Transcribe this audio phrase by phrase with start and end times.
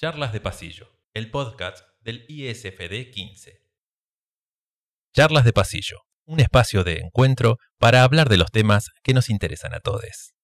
[0.00, 3.64] Charlas de Pasillo, el podcast del ISFD 15.
[5.12, 9.74] Charlas de Pasillo, un espacio de encuentro para hablar de los temas que nos interesan
[9.74, 10.36] a todos.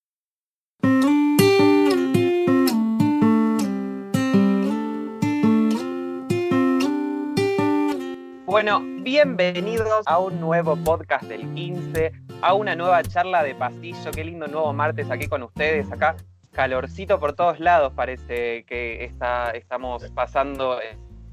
[8.46, 12.10] Bueno, bienvenidos a un nuevo podcast del 15,
[12.42, 14.10] a una nueva charla de pasillo.
[14.10, 15.92] Qué lindo nuevo martes aquí con ustedes.
[15.92, 16.16] Acá
[16.55, 20.78] calorcito por todos lados parece que está, estamos pasando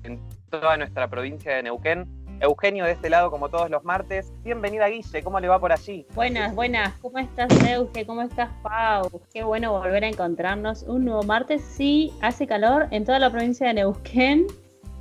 [0.03, 2.07] en toda nuestra provincia de Neuquén.
[2.41, 4.34] Eugenio de este lado como todos los martes.
[4.43, 6.07] Bienvenida Guille, ¿cómo le va por allí?
[6.15, 6.91] Buenas, buenas.
[6.99, 8.03] ¿Cómo estás Euge?
[8.07, 9.21] ¿Cómo estás Pau?
[9.31, 11.62] Qué bueno volver a encontrarnos un nuevo martes.
[11.62, 14.48] Sí, hace calor en toda la provincia de Neuquén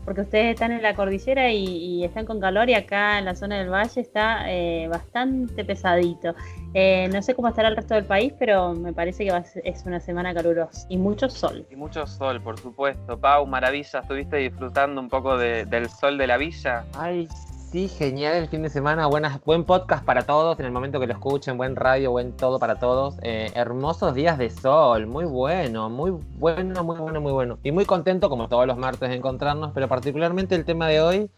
[0.05, 3.59] porque ustedes están en la cordillera y, están con calor y acá en la zona
[3.59, 6.35] del valle está eh, bastante pesadito.
[6.75, 10.01] Eh, no sé cómo estará el resto del país, pero me parece que es una
[10.01, 11.67] semana calurosa y mucho sol.
[11.71, 13.19] Y mucho sol, por supuesto.
[13.19, 16.85] Pau, maravilla, estuviste disfrutando un poco del sol de la villa.
[16.95, 17.29] Ay,
[17.71, 19.07] Sí, genial el fin de semana.
[19.07, 21.57] Buenas, buen podcast para todos en el momento que lo escuchen.
[21.57, 23.15] Buen radio, buen todo para todos.
[23.23, 25.07] Eh, hermosos días de sol.
[25.07, 27.59] Muy bueno, muy bueno, muy bueno, muy bueno.
[27.63, 29.71] Y muy contento, como todos los martes, de encontrarnos.
[29.73, 31.31] Pero particularmente el tema de hoy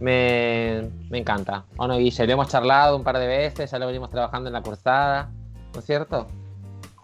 [0.00, 1.64] me, me encanta.
[1.76, 3.70] Bueno, Guille, lo hemos charlado un par de veces.
[3.70, 5.30] Ya lo venimos trabajando en la cursada.
[5.74, 6.26] ¿No es cierto?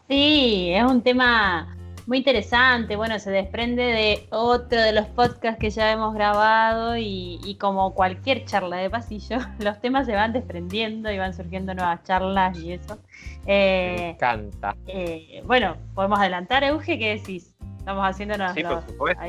[0.08, 2.97] Sí, es un tema muy interesante.
[2.97, 8.44] Bueno, se desprende de otro de los podcasts que ya hemos grabado y, como cualquier
[8.44, 12.98] charla de pasillo, los temas se van desprendiendo y van surgiendo nuevas charlas y eso.
[13.46, 14.77] Eh, Me encanta.
[14.86, 17.55] Eh, bueno, podemos adelantar, Euge, ¿qué decís?
[17.78, 18.52] Estamos haciéndonos.
[18.52, 19.22] Sí, por supuesto.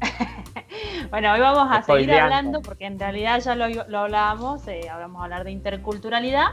[1.10, 5.20] bueno, hoy vamos a seguir hablando porque en realidad ya lo, lo hablábamos, eh, vamos
[5.20, 6.46] a hablar de interculturalidad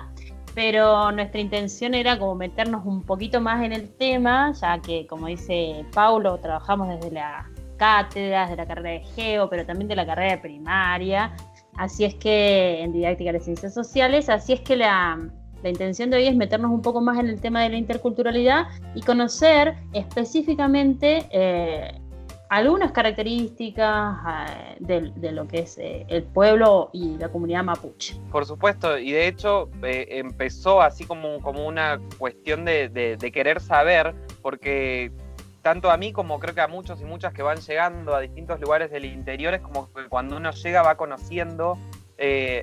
[0.55, 5.27] pero nuestra intención era como meternos un poquito más en el tema, ya que como
[5.27, 7.45] dice Paulo, trabajamos desde la
[7.77, 11.35] cátedra, de la carrera de Geo, pero también de la carrera de primaria,
[11.75, 15.29] así es que en didáctica de ciencias sociales, así es que la,
[15.61, 18.67] la intención de hoy es meternos un poco más en el tema de la interculturalidad
[18.93, 21.99] y conocer específicamente eh,
[22.49, 24.17] algunas características
[24.49, 28.15] eh, de, lo que es eh, el pueblo y la comunidad mapuche.
[28.31, 34.13] Por supuesto, y de hecho eh, empezó así como, como una cuestión de, querer saber,
[34.41, 35.11] porque
[35.61, 38.59] tanto a mí como creo que a muchos y muchas que van llegando a distintos
[38.61, 41.77] lugares del interior, es como que cuando uno llega va conociendo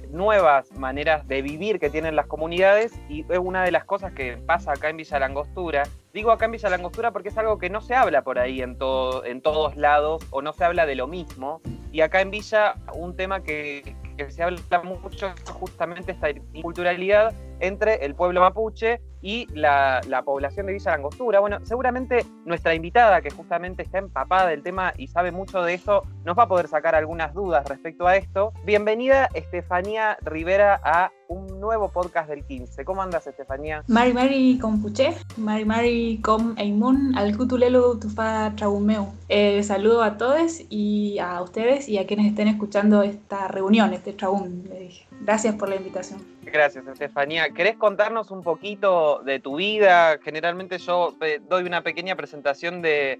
[0.08, 4.38] nuevas maneras de vivir que tienen las comunidades y es una de las cosas que
[4.38, 5.82] pasa acá en Villa Langostura
[6.12, 8.76] Digo acá en Villa Langostura porque es algo que no se habla por ahí en,
[9.24, 11.62] en todos lados o no se habla de lo mismo.
[11.90, 13.96] Y acá en Villa un tema que,
[14.28, 16.28] se habla mucho es justamente esta
[16.60, 21.40] culturalidad entre el pueblo mapuche y la, población de Villa Langostura.
[21.40, 26.02] Bueno, seguramente nuestra invitada, que justamente está empapada del tema y sabe mucho de eso,
[26.24, 28.52] nos va a poder sacar algunas dudas respecto a esto.
[28.64, 32.84] Bienvenida, Estefanía Rivera, a un nuevo podcast del 15.
[32.84, 33.82] ¿Cómo andas, Estefanía?
[33.88, 39.12] Mari Mari Compuche, Mari Mari Com Eimun, al Cutulelo Tufa Traumeu.
[39.28, 44.12] Eh, saludo a todos y a ustedes y a quienes estén escuchando esta reunión, este
[44.12, 45.06] Traum, le dije.
[45.22, 46.20] Gracias por la invitación.
[46.42, 47.48] Gracias, Estefanía.
[47.50, 50.18] ¿Querés contarnos un poquito de tu vida?
[50.22, 53.18] Generalmente yo eh, doy una pequeña presentación de,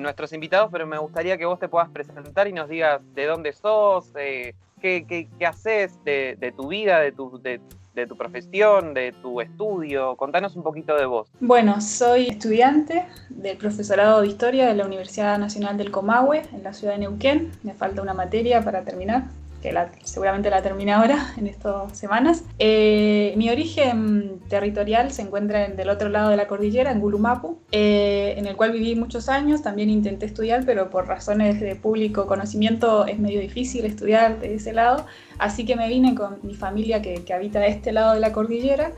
[0.00, 3.52] nuestros invitados, pero me gustaría que vos te puedas presentar y nos digas de dónde
[3.52, 10.16] sos, eh, qué, haces de, tu vida, de tu, de, tu profesión, de tu estudio.
[10.16, 11.28] Contanos un poquito de vos.
[11.40, 16.74] Bueno, soy estudiante del profesorado de Historia de la Universidad Nacional del Comahue, en la
[16.74, 17.52] ciudad de Neuquén.
[17.62, 19.24] Me falta una materia para terminar
[19.64, 22.44] que seguramente la termine ahora, en estas semanas.
[22.58, 27.58] Eh, mi origen territorial se encuentra en, del otro lado de la cordillera, en Gulumapu,
[27.72, 29.62] eh, en el cual viví muchos años.
[29.62, 34.72] También intenté estudiar, pero por razones de público conocimiento es medio difícil estudiar de ese
[34.72, 35.06] lado.
[35.38, 38.92] Así que me vine con mi familia que, que habita este lado de la cordillera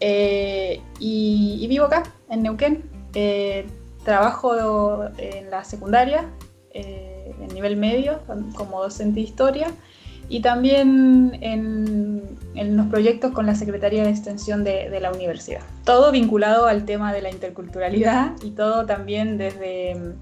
[0.00, 2.82] eh, y, vivo acá, en Neuquén.
[4.04, 6.30] trabajo en la secundaria,
[6.72, 8.20] en nivel medio,
[8.54, 9.68] como docente de historia
[10.28, 15.60] y también en, los proyectos con la Secretaría de Extensión de, la universidad.
[15.84, 20.14] Todo vinculado al tema de la interculturalidad y todo también desde,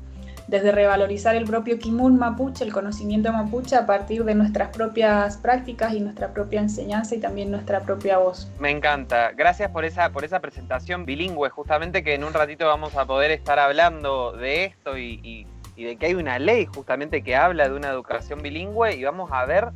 [0.49, 5.95] desde revalorizar el propio Kimun Mapuche, el conocimiento mapuche a partir de nuestras propias prácticas
[5.95, 8.51] y nuestra propia enseñanza y también nuestra propia voz.
[8.59, 9.31] Me encanta.
[9.33, 13.31] Gracias por esa, por esa presentación bilingüe, justamente que en un ratito vamos a poder
[13.31, 15.47] estar hablando de esto y,
[15.77, 19.31] y de que hay una ley justamente que habla de una educación bilingüe y vamos
[19.33, 19.69] a ver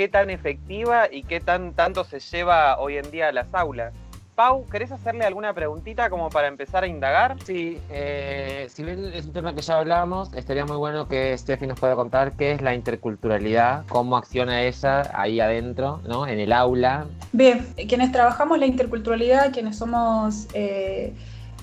[0.00, 3.92] qué tan efectiva y qué tan tanto se lleva hoy en día a las aulas.
[4.34, 7.36] Pau, ¿querés hacerle alguna preguntita como para empezar a indagar?
[7.44, 11.66] Sí, eh, si bien es un tema que ya hablamos, estaría muy bueno que Steffi
[11.66, 16.26] nos pueda contar qué es la interculturalidad, cómo acciona ella ahí adentro, ¿no?
[16.26, 17.04] En el aula.
[17.32, 20.46] Bien, quienes trabajamos la interculturalidad, quienes somos...
[20.54, 21.12] Eh,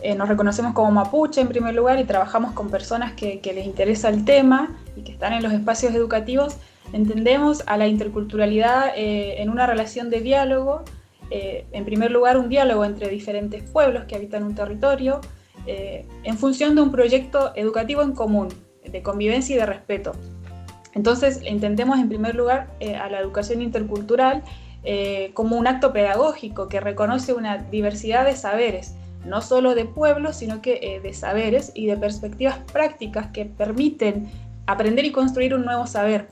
[0.01, 4.09] eh, nos reconocemos como mapuche en primer lugar y trabajamos con personas que, les interesa
[4.09, 6.57] el tema y que están en los espacios educativos,
[6.93, 10.83] entendemos a la interculturalidad en una relación de diálogo
[11.29, 15.19] eh, en primer lugar, un diálogo entre diferentes pueblos que habitan un territorio
[15.65, 18.49] eh, en función de un proyecto educativo en común,
[18.83, 20.13] de convivencia y de respeto.
[20.93, 24.43] Entonces, entendemos en primer lugar eh, a la educación intercultural
[25.33, 28.95] como un acto pedagógico que reconoce una diversidad de saberes,
[29.25, 34.29] no solo de pueblos, sino que de saberes y de perspectivas prácticas que permiten
[34.65, 36.29] aprender y construir un nuevo saber.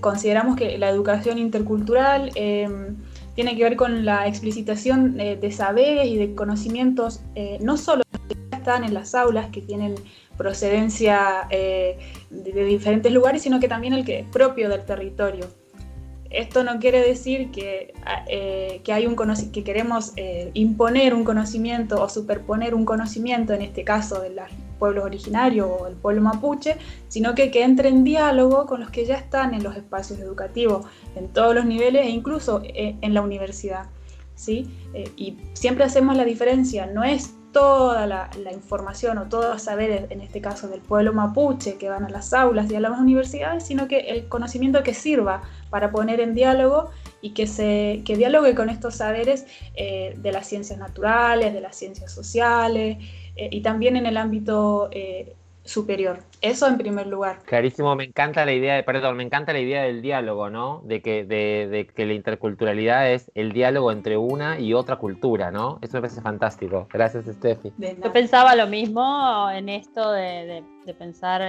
[0.00, 2.32] Consideramos que la educación intercultural
[3.38, 8.02] tiene que ver con la explicitación eh, de saberes y de conocimientos, eh, no solo
[8.26, 9.94] que están en las aulas, que tienen
[10.36, 12.00] procedencia eh,
[12.30, 15.46] de, diferentes lugares, sino que también el que es propio del territorio.
[16.30, 17.94] Esto no quiere decir que,
[18.82, 19.14] que, hay un
[19.52, 20.14] que queremos
[20.54, 24.48] imponer un conocimiento o superponer un conocimiento, en este caso de los
[24.78, 26.76] pueblos originarios o el pueblo mapuche,
[27.08, 30.86] sino que, que entre en diálogo con los que ya están en los espacios educativos
[31.16, 33.86] en todos los niveles e incluso eh, en la universidad.
[34.34, 34.70] ¿sí?
[34.94, 40.10] Eh, y siempre hacemos la diferencia, no es toda la, información o todos los saberes,
[40.10, 43.64] en este caso del pueblo mapuche, que van a las aulas y a las universidades,
[43.64, 46.90] sino que el conocimiento que sirva para poner en diálogo
[47.20, 51.76] y que, se, que dialogue con estos saberes eh, de las ciencias naturales, de las
[51.76, 52.98] ciencias sociales
[53.36, 54.90] y también en el ámbito
[55.68, 56.20] superior.
[56.40, 57.40] Eso en primer lugar.
[57.44, 60.80] Clarísimo, me encanta la idea, de, perdón, me encanta la idea del diálogo, ¿no?
[60.84, 65.78] De que, de, que la interculturalidad es el diálogo entre una y otra cultura, ¿no?
[65.82, 66.88] Eso me parece fantástico.
[66.90, 67.72] Gracias, Steffi.
[67.78, 70.64] Yo pensaba lo mismo en esto de,
[70.98, 71.42] pensar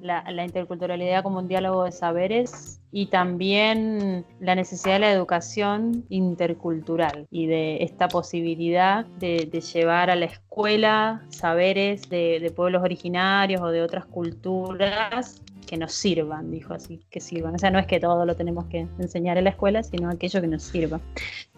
[0.00, 7.26] la, interculturalidad como un diálogo de saberes y también la necesidad de la educación intercultural
[7.30, 13.82] y de esta posibilidad de, llevar a la escuela saberes de, pueblos originarios o de
[13.82, 17.54] otras culturas que nos sirvan, dijo así, que sirvan.
[17.54, 20.40] O sea, no es que todo lo tenemos que enseñar en la escuela, sino aquello
[20.40, 20.98] que nos sirva.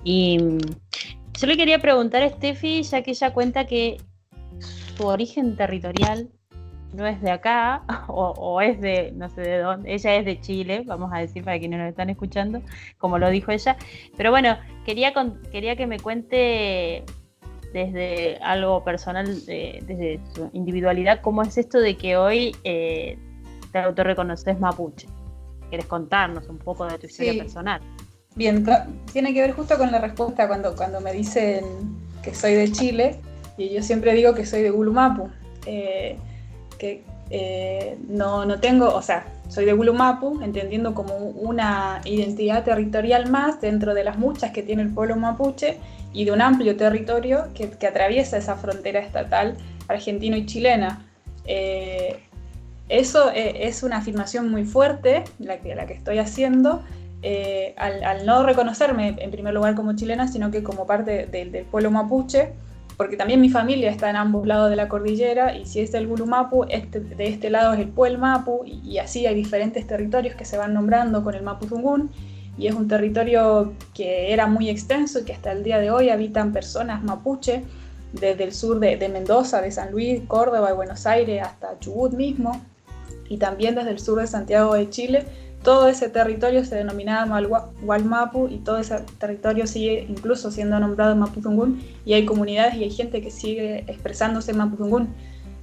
[0.02, 0.38] Y
[1.38, 3.98] yo le quería preguntar a Steffi, ya que ella cuenta que
[4.58, 6.28] su origen territorial
[6.92, 10.82] no es de acá o, es de no sé de dónde, ella es de Chile,
[10.86, 12.62] vamos a decir para quienes nos están escuchando,
[12.98, 13.76] como lo dijo ella.
[14.16, 15.12] Pero bueno, quería,
[15.50, 17.04] quería que me cuente
[17.72, 23.16] desde algo personal, desde su individualidad, cómo es esto de que hoy eh,
[23.72, 25.06] te autorreconoces mapuche.
[25.68, 27.80] ¿Quieres contarnos un poco de tu historia personal?
[28.34, 28.66] Bien,
[29.12, 31.64] tiene que ver justo con la respuesta cuando, cuando me dicen
[32.22, 33.20] que soy de Chile
[33.56, 35.28] y yo siempre digo que soy de Gulumapu.
[35.66, 36.16] Eh,
[36.80, 43.30] que eh, no, no, tengo, o sea, soy de Gulumapu, entendiendo como una identidad territorial
[43.30, 45.76] más dentro de las muchas que tiene el pueblo mapuche
[46.12, 49.56] y de un amplio territorio que, atraviesa esa frontera estatal
[49.86, 51.06] argentino y chilena.
[51.44, 52.18] Eh,
[52.88, 56.82] eso eh, es una afirmación muy fuerte, la que, la que estoy haciendo,
[57.76, 61.90] al, al, no reconocerme en primer lugar como chilena, sino que como parte del pueblo
[61.90, 62.54] mapuche
[63.00, 66.06] porque también mi familia está en ambos lados de la cordillera y si es el
[66.06, 70.44] Gulumapu, este, de este lado es el Puel Mapu y, así hay diferentes territorios que
[70.44, 72.10] se van nombrando con el Mapuzungún
[72.58, 76.10] y es un territorio que era muy extenso y que hasta el día de hoy
[76.10, 77.62] habitan personas mapuche
[78.12, 82.60] desde el sur de Mendoza, de San Luis, Córdoba y Buenos Aires hasta Chubut mismo
[83.30, 85.24] y también desde el sur de Santiago de Chile
[85.62, 87.40] todo ese territorio se denominaba
[87.82, 92.90] Walmapu y todo ese territorio sigue incluso siendo nombrado Mapudungún y hay comunidades y hay
[92.90, 95.14] gente que sigue expresándose en Mapudungún.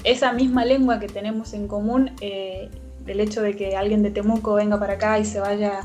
[0.04, 2.70] Esa misma lengua que tenemos en común, eh,
[3.08, 5.80] el hecho de que alguien de Temuco venga para acá y se vaya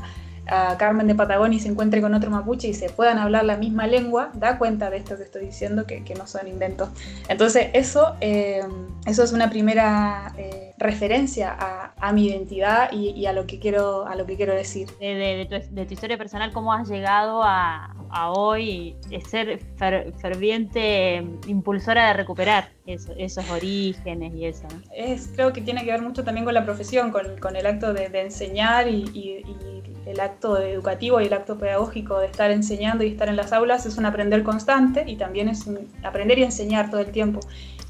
[0.47, 3.57] a Carmen de Patagonia y se encuentre con otro mapuche y se puedan hablar la
[3.57, 6.89] misma lengua, da cuenta de esto que estoy diciendo, que, no son inventos.
[7.27, 8.61] Entonces, eso, eh,
[9.05, 14.15] eso es una primera eh, referencia a, mi identidad y, a, lo que quiero, a
[14.15, 14.89] lo que quiero decir.
[14.99, 17.95] De, tu, historia personal, ¿cómo has llegado a,
[18.31, 18.95] hoy
[19.29, 19.59] ser
[20.21, 24.67] ferviente impulsora de recuperar esos orígenes y eso?
[24.95, 28.05] Es, creo que tiene que ver mucho también con la profesión, con, el acto de,
[28.13, 29.43] enseñar y
[30.05, 33.85] el acto educativo y el acto pedagógico de estar enseñando y estar en las aulas
[33.85, 35.65] es un aprender constante y también es
[36.03, 37.39] aprender y enseñar todo el tiempo.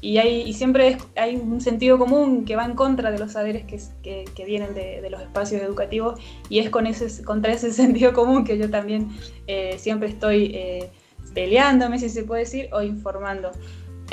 [0.04, 4.74] Y, siempre hay un sentido común que va en contra de los saberes que, vienen
[4.74, 6.20] de, los espacios educativos
[6.50, 9.08] y es contra ese sentido común que yo también
[9.46, 10.52] eh, siempre estoy...
[10.54, 10.90] Eh,
[11.32, 13.50] peleándome, si se puede decir, o informando.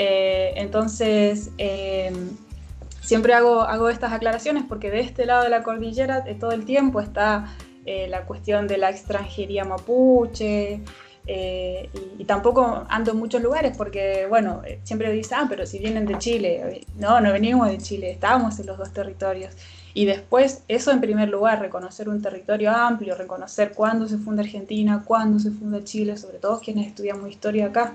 [0.00, 2.30] Eh, entonces, em,
[3.00, 7.00] siempre hago, hago estas aclaraciones porque de este lado de la cordillera todo el tiempo
[7.00, 10.80] está la cuestión de la extranjería mapuche,
[11.26, 11.88] eh,
[12.18, 16.18] y, tampoco ando en muchos lugares porque, bueno, siempre dicen, ah, pero si vienen de
[16.18, 19.54] Chile, no, no venimos de Chile, estábamos en los dos territorios.
[19.94, 25.02] Y después, eso en primer lugar, reconocer un territorio amplio, reconocer cuándo se funda Argentina,
[25.04, 27.92] cuándo se funda Chile, sobre todo quienes estudiamos historia acá.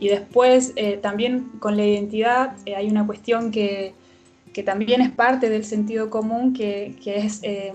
[0.00, 3.94] Y después, eh, también con la identidad, eh, hay una cuestión que,
[4.52, 7.72] que, también es parte del sentido común, que, que es eh,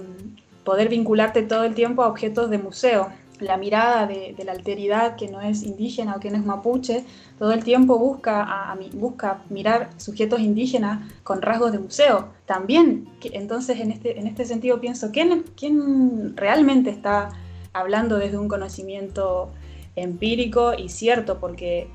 [0.64, 5.28] poder vincularte todo el tiempo a objetos de museo la mirada de, la alteridad que
[5.28, 7.06] no es indígena o que no es mapuche,
[7.38, 12.30] todo el tiempo busca, a, busca mirar sujetos indígenas con rasgos de museo.
[12.46, 17.30] También, entonces en este, en este sentido pienso, ¿quién, ¿quién realmente está
[17.74, 19.52] hablando desde un conocimiento
[19.96, 21.40] empírico y cierto?
[21.40, 21.88] Porque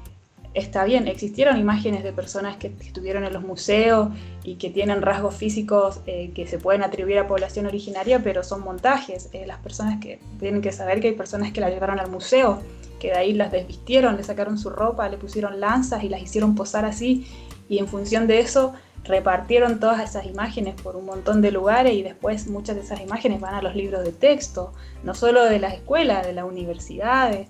[0.54, 4.09] está bien, existieron imágenes de personas que estuvieron en los museos
[4.42, 8.62] y que tienen rasgos físicos eh, que se pueden atribuir a población originaria, pero son
[8.62, 9.28] montajes.
[9.33, 12.61] Eh, las personas que tienen que saber que hay personas que la llevaron al museo,
[12.99, 16.54] que de ahí las desvistieron, le sacaron su ropa, le pusieron lanzas y las hicieron
[16.54, 17.26] posar así,
[17.69, 22.02] y en función de eso repartieron todas esas imágenes por un montón de lugares y
[22.02, 25.75] después muchas de esas imágenes van a los libros de texto, no solo de las
[25.75, 27.49] escuelas, de las universidades.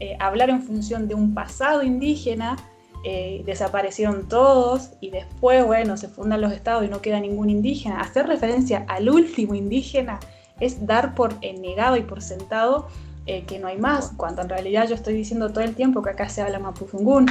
[0.00, 2.56] Eh, hablar en función de un pasado indígena,
[3.04, 8.00] eh, desaparecieron todos y después, bueno, se fundan los estados y no queda ningún indígena.
[8.00, 10.18] Hacer referencia al último indígena
[10.60, 12.88] es dar por negado y por sentado
[13.26, 16.10] eh, que no hay más, cuando en realidad yo estoy diciendo todo el tiempo que
[16.10, 17.26] acá se habla mapuzungún.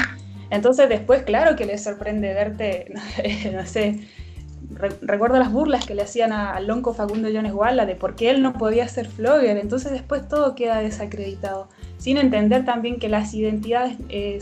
[0.50, 2.94] Entonces después, claro que les sorprende verte,
[3.54, 4.08] no sé,
[5.02, 8.42] recuerdo las burlas que le hacían al lonco Facundo Jones Guala de por qué él
[8.42, 13.98] no podía ser flogger, entonces después todo queda desacreditado sin entender también que las identidades
[14.10, 14.40] eh,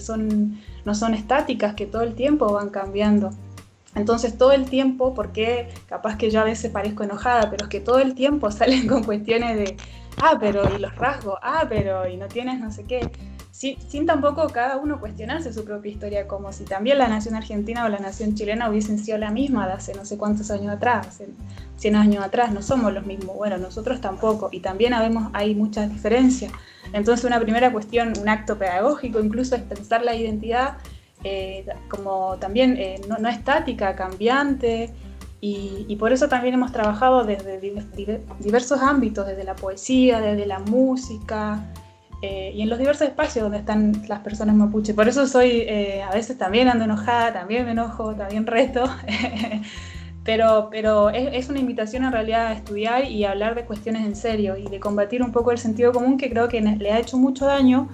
[0.85, 3.31] no son estáticas, que todo el tiempo van cambiando.
[3.95, 7.79] Entonces todo el tiempo, porque capaz que yo a veces parezco enojada, pero es que
[7.79, 9.77] todo el tiempo salen con cuestiones de,
[10.21, 13.09] ah, pero y los rasgos, ah, pero y no tienes no sé qué
[13.55, 17.89] sin, tampoco cada uno cuestionarse su propia historia, como si también la nación argentina o
[17.89, 21.29] la nación chilena hubiesen sido la misma de hace no sé cuántos años atrás, hace
[21.77, 25.89] 100 años atrás, no somos los mismos, bueno, nosotros tampoco, y también habemos, hay muchas
[25.89, 26.51] diferencias.
[26.91, 30.77] Entonces una primera cuestión, un acto pedagógico incluso es pensar la identidad
[31.23, 34.93] eh, como también eh, no, estática, cambiante,
[35.39, 40.59] y, y, por eso también hemos trabajado desde diversos ámbitos, desde la poesía, desde la
[40.59, 41.63] música,
[42.27, 44.95] eh, y en los diversos espacios donde están las personas mapuche.
[44.95, 48.83] Por eso soy, eh, a veces también ando enojada, también me enojo, también reto,
[50.23, 54.15] pero, pero es, una invitación en realidad a estudiar y a hablar de cuestiones en
[54.15, 57.15] serio y de combatir un poco el sentido común que creo que le ha hecho
[57.17, 57.89] mucho daño,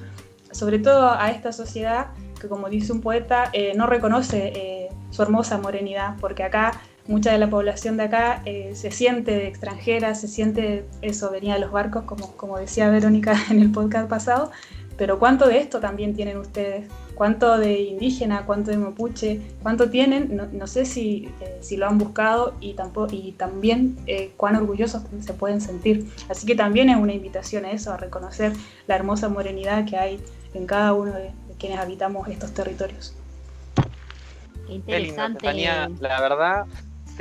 [0.52, 5.58] sobre todo a esta sociedad que como dice un poeta, eh, no reconoce su hermosa
[5.58, 6.72] morenidad, porque acá
[7.08, 11.62] mucha de la población de acá eh, se siente extranjera, se siente eso, venía de
[11.62, 14.52] los barcos, como, como decía Verónica en el podcast pasado,
[15.02, 16.86] pero ¿cuánto de esto también tienen ustedes?
[17.16, 20.40] ¿Cuánto de indígena, cuánto de mapuche, cuánto tienen?
[20.54, 25.02] No, sé si, eh, si, lo han buscado y, tampoco, y también eh, cuán orgullosos
[25.20, 26.08] se pueden sentir.
[26.30, 28.54] Así que también es una invitación a eso, a reconocer
[28.86, 30.20] la hermosa morenidad que hay
[30.54, 33.16] en cada uno de, quienes habitamos estos territorios.
[34.68, 35.52] interesante.
[36.00, 36.66] la verdad,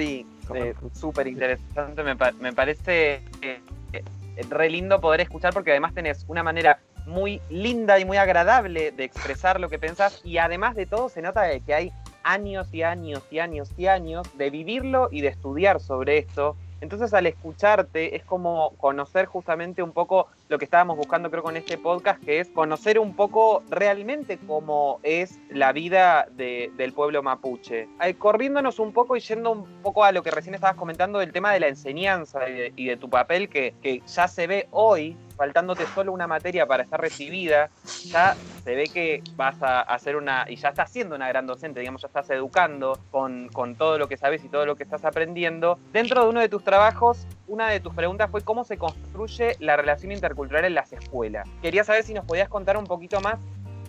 [0.00, 2.02] Sí, eh, súper interesante.
[2.02, 3.60] Me, me parece eh,
[3.92, 4.02] eh,
[4.48, 9.04] re lindo poder escuchar porque además tenés una manera muy linda y muy agradable de
[9.04, 11.92] expresar lo que pensás y además de todo se nota que hay
[12.22, 17.12] años y años y años y años de vivirlo y de estudiar sobre esto entonces
[17.14, 21.78] al escucharte es como conocer justamente un poco lo que estábamos buscando creo con este
[21.78, 27.88] podcast, que es conocer un poco realmente cómo es la vida del pueblo mapuche.
[28.18, 31.52] corriéndonos un poco y yendo un poco a lo que recién estabas comentando del tema
[31.52, 36.12] de la enseñanza y de, tu papel que, que ya se ve hoy faltándote solo
[36.12, 37.70] una materia para estar recibida,
[38.04, 41.80] ya se ve que vas a hacer una, y ya estás siendo una gran docente,
[41.80, 45.02] digamos, ya estás educando con, con todo lo que sabes y todo lo que estás
[45.06, 45.78] aprendiendo.
[45.94, 49.78] Dentro de uno de tus trabajos, una de tus preguntas fue cómo se construye la
[49.78, 51.48] relación intercultural en las escuelas.
[51.62, 53.38] Quería saber si nos podías contar un poquito más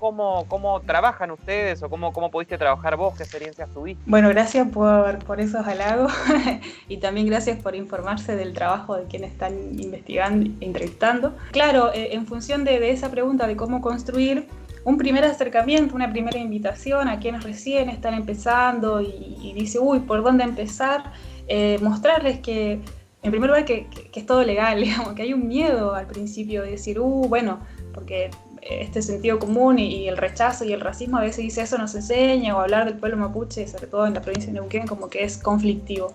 [0.01, 4.01] cómo, cómo trabajan ustedes o cómo, cómo pudiste trabajar vos, qué experiencias tuviste.
[4.07, 6.11] Bueno, gracias por, por esos halagos
[6.89, 11.35] y también gracias por informarse del trabajo de quienes están investigando entrevistando.
[11.51, 14.47] Claro, eh, en función de, de esa pregunta de cómo construir,
[14.83, 20.23] un primer acercamiento, una primera invitación a quienes recién están empezando y, dice, uy, ¿por
[20.23, 21.13] dónde empezar?
[21.47, 22.81] Eh, mostrarles que,
[23.21, 26.63] en primer lugar, que, que, es todo legal, digamos, que hay un miedo al principio
[26.63, 27.59] de decir, uh, bueno,
[27.93, 28.31] porque
[28.61, 31.97] este sentido común y, el rechazo y el racismo a veces dice eso no se
[31.97, 35.23] enseña o hablar del pueblo mapuche, sobre todo en la provincia de Neuquén, como que
[35.23, 36.13] es conflictivo.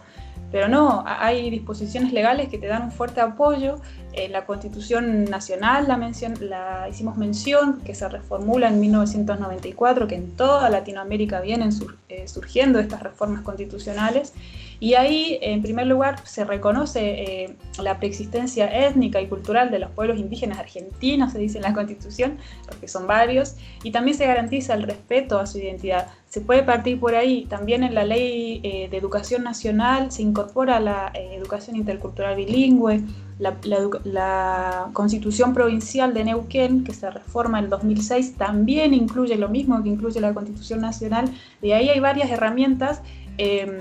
[0.52, 3.80] Pero no, hay disposiciones legales que te dan un fuerte apoyo.
[4.12, 10.14] En la Constitución Nacional la, mención, la hicimos mención, que se reformula en 1994, que
[10.14, 11.70] en toda Latinoamérica vienen
[12.08, 14.32] eh, surgiendo estas reformas constitucionales.
[14.78, 19.90] Y ahí, en primer lugar, se reconoce eh, la preexistencia étnica y cultural de los
[19.90, 24.74] pueblos indígenas argentinos, se dice en la Constitución, porque son varios, y también se garantiza
[24.74, 26.08] el respeto a su identidad.
[26.28, 27.46] Se puede partir por ahí.
[27.46, 33.02] También en la Ley eh, de Educación Nacional se incorpora la eh, educación intercultural bilingüe,
[33.38, 33.56] la,
[34.04, 39.90] la, Constitución Provincial de Neuquén, que se reforma en 2006, también incluye lo mismo que
[39.90, 41.30] incluye la Constitución Nacional.
[41.60, 43.02] De ahí hay varias herramientas
[43.38, 43.78] em,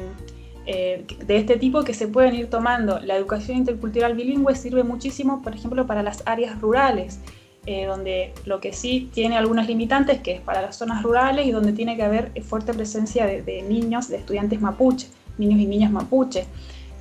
[0.68, 3.00] eh, de este tipo que se pueden ir tomando.
[3.00, 7.20] La educación intercultural bilingüe sirve muchísimo, por ejemplo, para las áreas rurales,
[7.68, 11.52] eh, donde lo que sí tiene algunas limitantes, que es para las zonas rurales y
[11.52, 15.08] donde tiene que haber fuerte presencia de, niños, de estudiantes mapuche,
[15.38, 16.46] niños y niñas mapuche.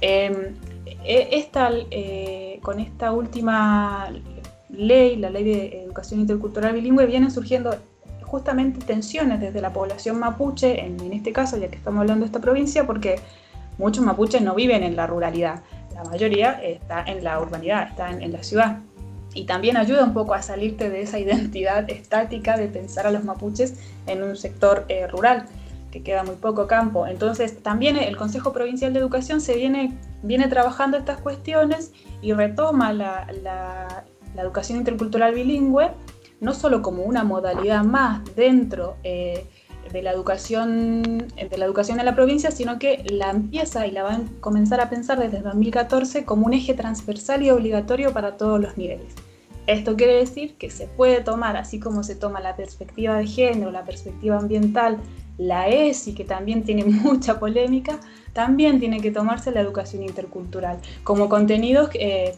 [0.02, 0.54] Em,
[1.04, 4.10] e, esta, eh, con esta última
[4.68, 7.76] ley, la ley de educación intercultural bilingüe, vienen surgiendo
[8.22, 12.26] justamente tensiones desde la población mapuche, en, en este caso, ya que estamos hablando de
[12.26, 13.16] esta provincia, porque
[13.78, 15.62] muchos mapuches no viven en la ruralidad,
[15.94, 18.80] la mayoría está en la urbanidad, está en, la ciudad.
[19.32, 23.24] Y también ayuda un poco a salirte de esa identidad estática de pensar a los
[23.24, 23.74] mapuches
[24.06, 25.46] en un sector eh, rural,
[25.90, 27.06] que queda muy poco campo.
[27.06, 32.92] Entonces, también el Consejo Provincial de Educación se viene, viene trabajando estas cuestiones y retoma
[32.92, 34.04] la,
[34.36, 35.92] educación intercultural bilingüe,
[36.40, 39.46] no solo como una modalidad más dentro eh,
[39.94, 44.02] de la educación de la educación en la provincia, sino que la empieza y la
[44.02, 48.60] van a comenzar a pensar desde 2014 como un eje transversal y obligatorio para todos
[48.60, 49.14] los niveles.
[49.68, 53.70] Esto quiere decir que se puede tomar, así como se toma la perspectiva de género,
[53.70, 54.98] la perspectiva ambiental,
[55.38, 58.00] la ESI, que también tiene mucha polémica,
[58.32, 62.34] también tiene que tomarse la educación intercultural como contenidos eh,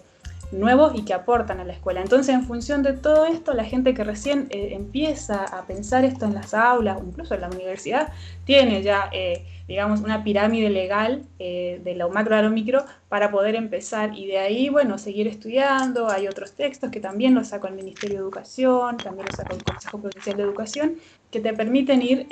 [0.52, 2.00] nuevos y que aportan a la escuela.
[2.00, 6.24] Entonces, en función de todo esto, la gente que recién eh, empieza a pensar esto
[6.24, 8.12] en las aulas incluso en la universidad,
[8.44, 13.30] tiene ya, eh, digamos, una pirámide legal eh, de lo macro a lo micro para
[13.30, 16.08] poder empezar y de ahí, bueno, seguir estudiando.
[16.08, 19.64] Hay otros textos que también los sacó el Ministerio de Educación, también los sacó el
[19.64, 20.94] Consejo Provincial de Educación,
[21.30, 22.26] que te permiten ir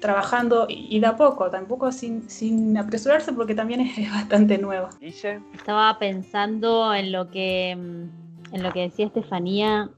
[0.00, 4.88] trabajando y, de a poco, tampoco sin, sin apresurarse porque también es, bastante nuevo.
[5.00, 9.90] Estaba pensando en lo que mm, en lo que decía Estefanía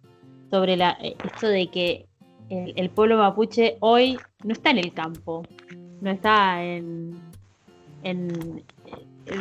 [0.51, 2.07] sobre la, eh, esto de que
[2.49, 5.43] el, pueblo mapuche hoy no está en el campo,
[6.05, 7.19] no está en,
[8.03, 8.63] en,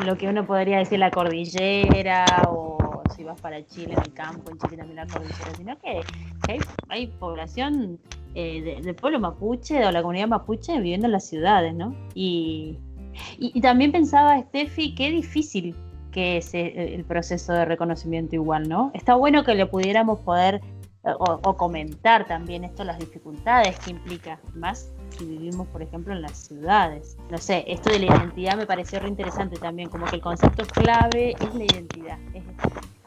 [0.06, 4.50] lo que uno podría decir la cordillera o si vas para Chile en el campo,
[4.50, 6.02] en Chile también la cordillera, sino que
[6.90, 8.00] hay, población
[8.34, 11.94] eh, del pueblo mapuche o la comunidad mapuche viviendo en las ciudades, ¿no?
[12.16, 12.80] Y,
[13.38, 15.76] y, también pensaba, Steffi, qué difícil
[16.12, 18.92] que es eh, el proceso de reconocimiento igual, ¿no?
[18.94, 20.62] Está bueno que le pudiéramos poder
[21.04, 26.38] o, comentar también esto, las dificultades que implica, más si vivimos, por ejemplo, en las
[26.38, 27.18] ciudades.
[27.30, 30.66] No sé, esto de la identidad me pareció re interesante también, como que el concepto
[30.66, 32.44] clave es la identidad, es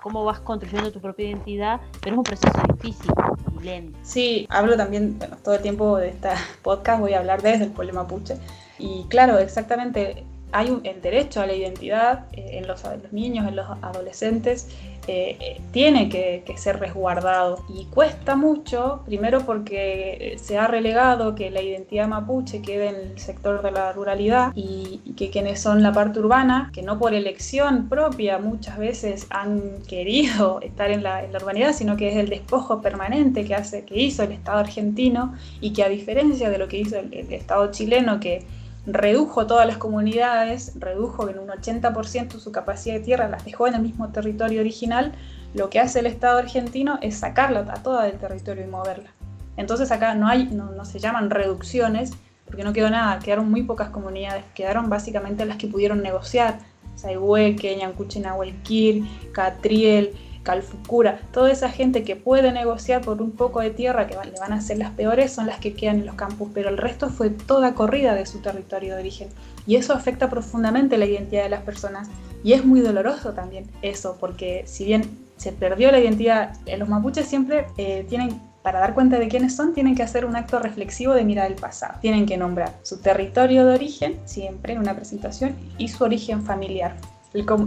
[0.03, 3.11] cómo vas construyendo tu propia identidad, pero es un proceso difícil
[3.59, 3.99] y lento.
[4.03, 7.71] Sí, hablo también, bueno, todo el tiempo de esta podcast voy a hablar desde el
[7.73, 8.37] pueblo mapuche.
[8.79, 13.13] Y claro, exactamente, hay un, el derecho a la identidad eh, en, los, en, los,
[13.13, 14.69] niños, en los adolescentes,
[15.09, 17.65] eh, tiene que, ser resguardado.
[17.69, 23.19] Y cuesta mucho, primero porque se ha relegado que la identidad mapuche quede en el
[23.19, 27.89] sector de la ruralidad y, que quienes son la parte urbana, que no por elección
[27.89, 33.45] propia muchas veces han querido estar en la, urbanidad, sino que es el despojo permanente
[33.45, 36.99] que, hace, que hizo el Estado argentino y que a diferencia de lo que hizo
[36.99, 38.45] el Estado chileno, que
[38.87, 43.75] redujo todas las comunidades, redujo en un 80% su capacidad de tierra, las dejó en
[43.75, 45.13] el mismo territorio original,
[45.55, 49.11] lo que hace el Estado argentino es sacarla a toda del territorio y moverla.
[49.57, 52.13] Entonces acá no, hay, no, se llaman reducciones,
[52.45, 56.59] porque no quedó nada, quedaron muy pocas comunidades, quedaron básicamente las que pudieron negociar,
[56.95, 60.15] Saihueque, Ñancuchinahuelquir, Catriel,
[60.47, 64.53] Calfucura, toda esa gente que puede negociar por un poco de tierra que le van
[64.53, 67.31] a ser las peores son las que quedan en los campos, pero el resto fue
[67.31, 69.29] toda corrida de su territorio de origen.
[69.67, 72.09] Y eso afecta profundamente la identidad de las personas.
[72.45, 76.89] Y es muy doloroso también eso, porque si bien se perdió la identidad, eh, los
[76.89, 80.61] mapuches siempre eh, tienen para dar cuenta de quiénes son, tienen que hacer un acto
[80.61, 81.99] reflexivo de mirar el pasado.
[82.01, 86.95] Tienen que nombrar su territorio de origen, siempre en una presentación, y su origen familiar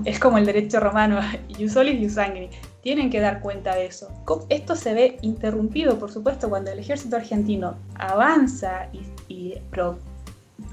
[0.06, 1.20] es como el derecho romano,
[1.60, 2.50] ius solis, ius sanguinis.
[2.82, 4.10] Tienen que dar cuenta de eso.
[4.50, 9.56] Esto se ve interrumpido, por supuesto, cuando el ejército argentino avanza y,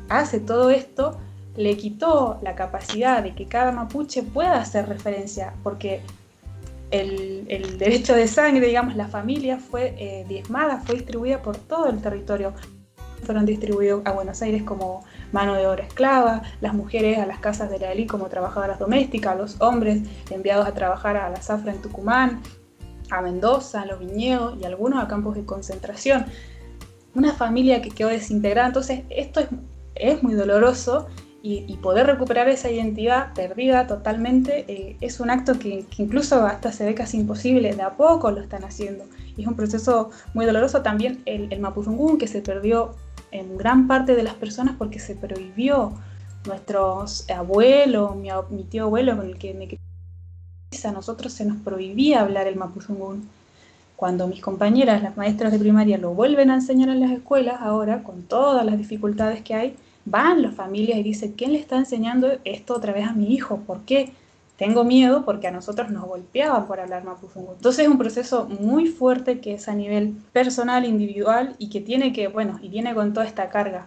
[0.09, 1.19] hace todo esto,
[1.57, 6.01] le quitó la capacidad de que cada mapuche pueda hacer referencia, porque
[6.91, 12.01] el, derecho de sangre, digamos, la familia fue eh, diezmada, fue distribuida por todo el
[12.01, 12.53] territorio.
[13.25, 17.71] Fueron distribuidos a Buenos Aires como mano de obra esclava, las mujeres a las casas
[17.71, 21.83] de la élite como trabajadoras domésticas, los hombres enviados a trabajar a la zafra en
[21.83, 22.43] Tucumán,
[23.11, 26.27] a Mendoza, a los viñedos y algunos a campos de concentración.
[27.15, 29.49] Una familia que quedó desintegrada, entonces esto es,
[29.95, 31.09] es muy doloroso
[31.49, 36.85] y, poder recuperar esa identidad perdida totalmente eh, es un acto que, incluso hasta se
[36.85, 39.05] ve casi imposible, de a poco lo están haciendo.
[39.37, 42.97] Y es un proceso muy doloroso también el, el Mapudungún que se perdió
[43.31, 45.93] en gran parte de las personas porque se prohibió.
[46.47, 49.67] Nuestros abuelos, mi, tío abuelo con el que me
[50.85, 53.29] a nosotros se nos prohibía hablar el Mapudungún.
[53.97, 58.03] Cuando mis compañeras, las maestras de primaria, lo vuelven a enseñar en las escuelas ahora,
[58.03, 62.29] con todas las dificultades que hay, van las familias y dicen, ¿quién le está enseñando
[62.45, 63.59] esto otra vez a mi hijo?
[63.67, 64.13] ¿Por qué?
[64.57, 67.57] Tengo miedo porque a nosotros nos golpeaban por hablar mapuzungun.
[67.57, 72.13] Entonces es un proceso muy fuerte que es a nivel personal, individual y que tiene
[72.13, 73.87] que, bueno, y viene con toda esta carga.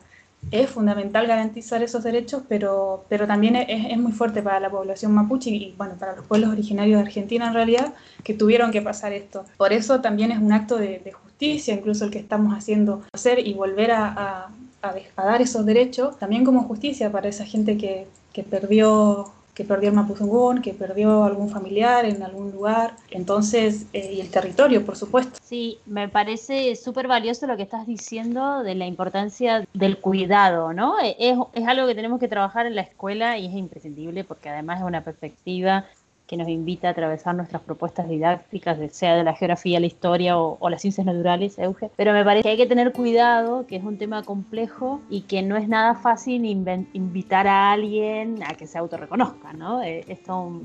[0.52, 5.50] Es fundamental garantizar esos derechos, pero, pero también es, muy fuerte para la población mapuche
[5.50, 9.44] y, bueno, para los pueblos originarios de Argentina en realidad, que tuvieron que pasar esto.
[9.58, 13.54] Por eso también es un acto de, justicia, incluso el que estamos haciendo hacer y
[13.54, 14.50] volver a
[14.82, 14.94] a,
[15.26, 18.08] dar esos derechos, también como justicia para esa gente que
[18.50, 24.22] perdió que perdió el Mapuzungún, que perdió algún familiar en algún lugar, entonces, eh, y
[24.22, 25.38] el territorio, por supuesto.
[25.44, 30.98] Sí, me parece súper valioso lo que estás diciendo de la importancia del cuidado, ¿no?
[31.00, 34.80] Es, es algo que tenemos que trabajar en la escuela y es imprescindible porque además
[34.80, 35.84] es una perspectiva
[36.30, 40.70] que nos invita a atravesar nuestras propuestas didácticas, sea de la geografía, la historia o,
[40.70, 41.90] las ciencias naturales, Euge.
[41.96, 45.42] Pero me parece que hay que tener cuidado, que es un tema complejo y que
[45.42, 49.82] no es nada fácil invitar a alguien a que se autorreconozca, ¿no?
[49.82, 50.62] Eh, esto,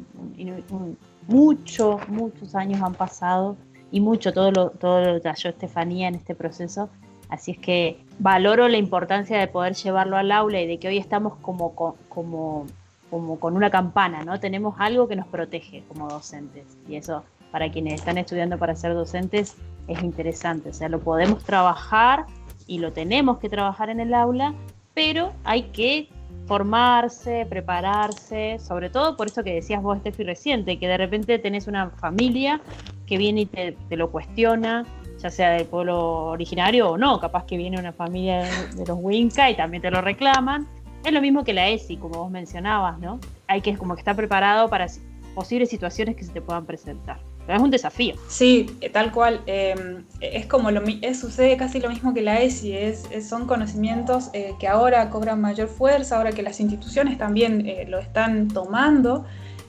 [1.29, 3.57] muchos, muchos años han pasado
[3.90, 6.90] y mucho, todo lo, todo lo trayó Estefanía en este proceso.
[7.31, 10.98] Así es que valoro la importancia de poder llevarlo al aula y de que hoy
[10.98, 12.66] estamos como, como
[13.11, 14.40] como con una campana, ¿no?
[14.40, 16.64] Tenemos algo que nos protege como docentes.
[16.88, 19.57] Y eso, para quienes están estudiando para ser docentes,
[19.88, 20.71] es interesante.
[20.71, 22.27] O sea, lo podemos trabajar
[22.67, 24.55] y lo tenemos que trabajar en el aula,
[24.95, 26.09] pero hay que
[26.47, 31.67] formarse, prepararse, sobre todo por eso que decías vos, Steffi, reciente, que de repente tenés
[31.67, 32.61] una familia
[33.07, 34.85] que viene y te, lo cuestiona,
[35.19, 38.99] ya sea del pueblo originario o no, capaz que viene una familia de, de los
[39.01, 40.67] Winca y también te lo reclaman,
[41.05, 43.21] es lo mismo que la ESI, como vos mencionabas, ¿no?
[43.47, 44.87] Hay que como que estar preparado para
[45.35, 47.19] posibles situaciones que se te puedan presentar.
[47.47, 48.14] Es un desafío.
[48.29, 49.43] Sí, eh, tal cual.
[49.47, 50.83] Em, es como lo
[51.14, 52.73] sucede casi lo mismo que la ESI.
[52.73, 57.85] Es, son conocimientos eh, que ahora cobran mayor fuerza, ahora que las instituciones también eh,
[57.87, 59.27] lo están tomando.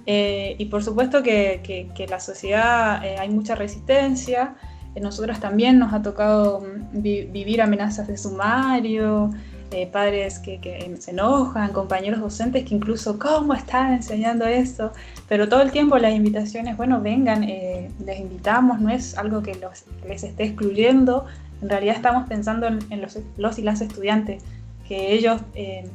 [0.08, 1.62] y por supuesto que,
[1.96, 4.56] que, la sociedad hay mucha resistencia.
[5.02, 9.32] nosotros también nos ha tocado mm, vivir amenazas de sumario.
[9.72, 14.92] Eh, padres que, se enojan, compañeros docentes que incluso, ¿cómo están enseñando esto?
[15.28, 19.56] Pero todo el tiempo las invitaciones, bueno, vengan, eh, les invitamos, no es algo que
[19.56, 21.26] los, les esté excluyendo,
[21.62, 24.44] en realidad estamos pensando en, los, y las estudiantes,
[24.88, 25.90] que ellos eh,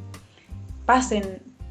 [0.85, 1.23] pasen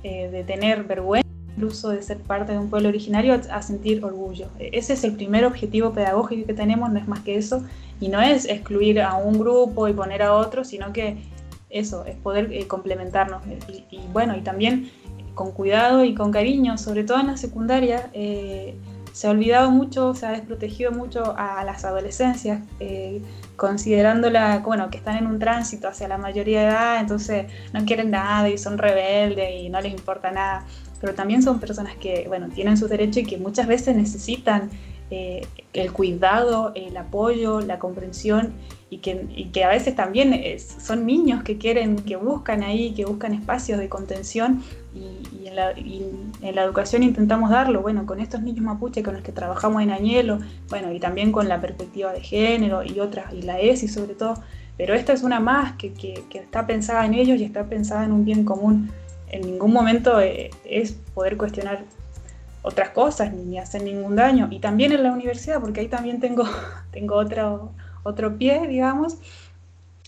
[0.03, 4.49] de tener vergüenza incluso de ser parte de un pueblo originario a sentir orgullo.
[4.59, 7.63] E, ese es el primer objetivo pedagógico que tenemos, no es más que eso,
[8.01, 11.19] y no es excluir a un grupo y poner a otro, sino que
[11.71, 13.43] eso, es poder eh, complementarnos.
[13.91, 14.91] Y, bueno, y también
[15.35, 18.75] con cuidado y con cariño, sobre todo en la secundaria, eh,
[19.13, 23.23] se ha olvidado mucho, se ha desprotegido mucho a las adolescencias, eh,
[23.57, 28.11] considerándola, bueno, que están en un tránsito hacia la mayoría de edad, entonces no quieren
[28.11, 30.65] nada y son rebeldes y no les importa nada.
[31.01, 34.71] Pero también son personas que, bueno, tienen sus derechos y que muchas veces necesitan
[35.11, 38.53] el cuidado, el apoyo, la comprensión
[38.91, 43.79] y que, a veces también son niños que quieren, que buscan ahí, que buscan espacios
[43.79, 49.23] de contención y, en, la, educación intentamos darlo, bueno, con estos niños mapuche con los
[49.23, 53.43] que trabajamos en Añelo, bueno, y también con la perspectiva de género y otras, y
[53.43, 54.35] la ESI sobre todo,
[54.77, 55.93] pero esta es una más que,
[56.33, 58.91] está pensada en ellos y está pensada en un bien común.
[59.29, 61.85] En ningún momento eh, es poder cuestionar
[62.63, 64.49] otras cosas ni hacer ningún daño.
[64.51, 66.45] Y también en la universidad, porque ahí también tengo,
[66.93, 67.73] tengo otro,
[68.03, 69.19] otro pie, digamos,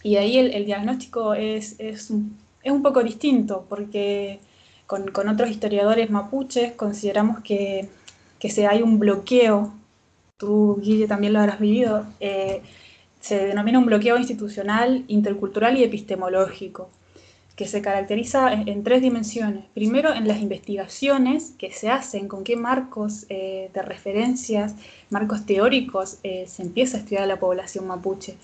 [0.03, 4.41] y ahí el, diagnóstico es, es, un, es, un, poco distinto, porque
[4.87, 7.89] con, con otros historiadores mapuches consideramos que,
[8.39, 9.73] que se hay un bloqueo
[10.43, 12.63] tú, Guille, también lo habrás vivido, eh,
[13.21, 16.91] se denomina un bloqueo institucional, intercultural y epistemológico,
[17.57, 19.65] que se caracteriza en, tres dimensiones.
[19.75, 24.75] Primero, en las investigaciones que se hacen, con qué marcos de referencias,
[25.11, 28.37] marcos teóricos se empieza a estudiar la población mapuche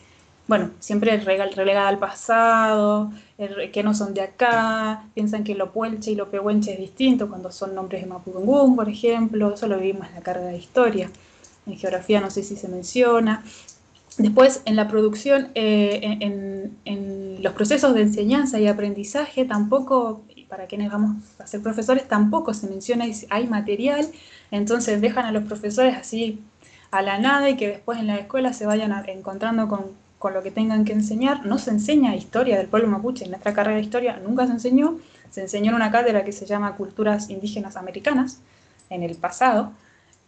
[0.49, 3.13] bueno, siempre relegada al pasado,
[3.71, 7.53] que no son de acá, piensan que lo puelche y lo pehuenche es distinto cuando
[7.53, 11.11] son nombres de Mapudungún, por ejemplo, eso lo vivimos en la carga de historia.
[11.67, 13.45] En geografía no sé si se menciona.
[14.19, 20.91] Después, en la producción, eh, en, los procesos de enseñanza y aprendizaje, tampoco, para quienes
[20.91, 24.09] vamos a ser profesores, tampoco se menciona, hay material,
[24.51, 26.41] entonces dejan a los profesores así
[26.91, 29.85] a la nada y que después en la escuela se vayan encontrando con
[30.19, 31.47] con lo que tengan que enseñar.
[31.47, 34.99] No se enseña historia del pueblo mapuche, en nuestra carrera de historia nunca se enseñó,
[35.31, 38.41] se enseñó en una cátedra que se llama Culturas Indígenas Americanas
[38.91, 39.73] en el pasado,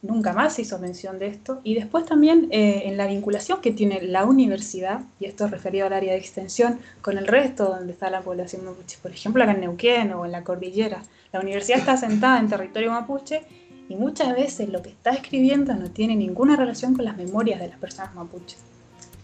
[0.02, 1.60] nunca más se hizo mención de esto.
[1.64, 5.86] Y después también eh, en la vinculación que tiene la universidad, y esto es referido
[5.86, 9.52] al área de extensión, con el resto donde está la población mapuche, por ejemplo acá
[9.52, 11.02] en Neuquén o en la cordillera.
[11.32, 13.42] La universidad está sentada en territorio mapuche
[13.88, 17.68] y muchas veces lo que está escribiendo no tiene ninguna relación con las memorias de
[17.68, 18.58] las personas mapuches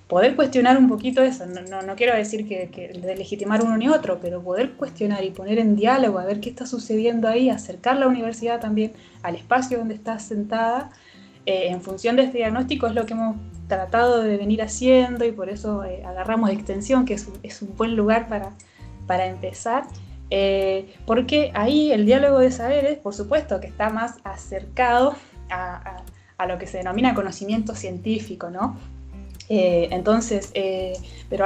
[0.08, 4.40] poder cuestionar un poquito eso, no, no, quiero decir que, legitimar uno ni otro, pero
[4.40, 8.60] poder cuestionar y poner en diálogo a ver qué está sucediendo ahí, acercar la universidad
[8.60, 8.92] también
[9.22, 10.90] al espacio donde está sentada,
[11.44, 13.36] eh, en función de este diagnóstico es lo que hemos
[13.68, 17.96] tratado de venir haciendo y por eso eh, agarramos extensión, que es, es, un buen
[17.96, 18.50] lugar para,
[19.06, 19.84] para empezar.
[20.30, 25.14] Eh, porque ahí el diálogo de saberes, por supuesto, que está más acercado
[25.50, 26.02] a,
[26.36, 28.76] a lo que se denomina conocimiento científico, ¿no?
[29.48, 30.94] Eh, entonces, eh,
[31.28, 31.44] pero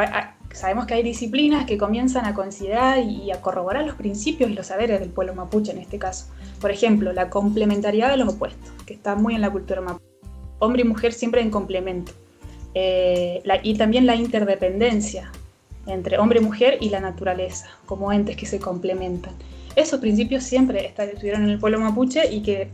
[0.52, 4.66] sabemos que hay disciplinas que comienzan a considerar y, a corroborar los principios y los
[4.66, 6.26] saberes del pueblo mapuche en este caso.
[6.60, 10.04] Por ejemplo, la complementariedad de los opuestos, que está muy en la cultura mapuche.
[10.58, 12.12] Hombre y mujer siempre en complemento.
[12.74, 15.32] Eh, y también la interdependencia
[15.86, 19.32] entre hombre y mujer y la naturaleza, como entes que se complementan.
[19.76, 22.68] Esos principios siempre estuvieron en el pueblo mapuche y que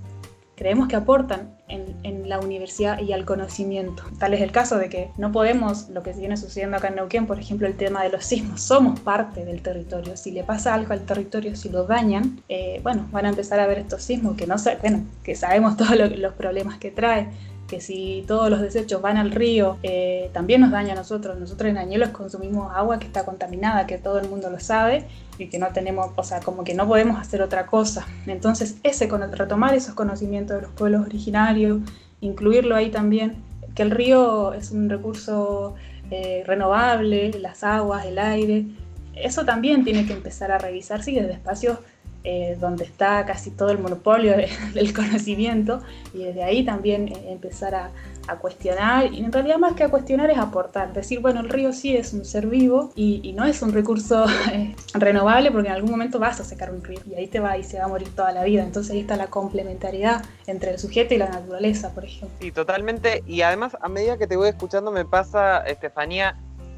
[0.56, 1.86] creemos que aportan en,
[2.28, 4.02] la universidad y al conocimiento.
[4.18, 7.24] Tal es el caso de que no podemos, lo que viene sucediendo acá en Neuquén,
[7.24, 10.16] por ejemplo, el tema de los sismos, somos parte del territorio.
[10.16, 13.68] Si le pasa algo al territorio, si lo dañan, eh, bueno, van a empezar a
[13.68, 17.28] ver estos sismos que no bueno, que sabemos todos los problemas que trae
[17.66, 21.38] que si todos los desechos van al río, eh, también nos daña a nosotros.
[21.38, 25.04] Nosotros en Añelos consumimos agua que está contaminada, que todo el mundo lo sabe
[25.38, 28.06] y que no tenemos, o sea, como que no podemos hacer otra cosa.
[28.26, 31.80] Entonces, ese retomar esos conocimientos de los pueblos originarios,
[32.20, 33.36] incluirlo ahí también,
[33.74, 35.74] que el río es un recurso
[36.10, 38.66] eh, renovable, las aguas, el aire,
[39.14, 41.78] eso también tiene que empezar a revisarse y desde espacios
[42.22, 44.34] eh, donde está casi todo el monopolio
[44.74, 45.80] del conocimiento
[46.12, 47.90] y desde ahí también eh, empezar a,
[48.34, 51.96] cuestionar y en realidad más que a cuestionar es aportar, decir, bueno, el río sí
[51.96, 54.24] es un ser vivo y, no es un recurso
[54.94, 57.64] renovable porque en algún momento vas a secar un río y ahí te va y
[57.64, 61.14] se va a morir toda la vida, entonces ahí está la complementariedad entre el sujeto
[61.14, 62.36] y la naturaleza, por ejemplo.
[62.40, 66.36] Sí, totalmente, y además a medida que te voy escuchando me pasa, Estefanía,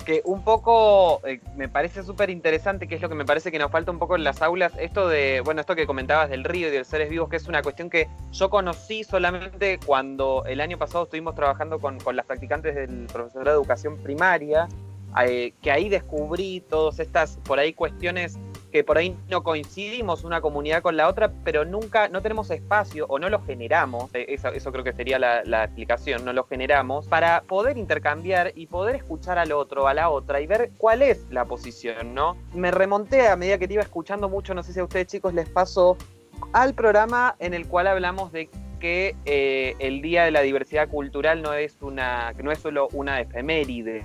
[0.08, 3.58] que un poco eh, me parece súper interesante, que es lo que me parece que
[3.58, 6.68] nos falta un poco en las aulas, esto de, bueno, esto que comentabas del río
[6.68, 10.62] y de los seres vivos, que es una cuestión que yo conocí solamente cuando el
[10.62, 14.66] año pasado estuvimos trabajando con, con las practicantes del profesorado de educación primaria,
[15.26, 18.38] eh, que ahí descubrí todas estas, por ahí, cuestiones
[18.70, 23.06] que por ahí no coincidimos una comunidad con la otra, pero nunca, no tenemos espacio
[23.08, 27.42] o no lo generamos, eh, eso, creo que sería la, explicación, no lo generamos, para
[27.42, 31.44] poder intercambiar y poder escuchar al otro, a la otra y ver cuál es la
[31.46, 32.36] posición, ¿no?
[32.54, 35.34] Me remonté a medida que te iba escuchando mucho, no sé si a ustedes chicos
[35.34, 35.96] les pasó,
[36.52, 41.42] al programa en el cual hablamos de que eh, el Día de la Diversidad Cultural
[41.42, 44.04] no es, una, no es solo una efeméride,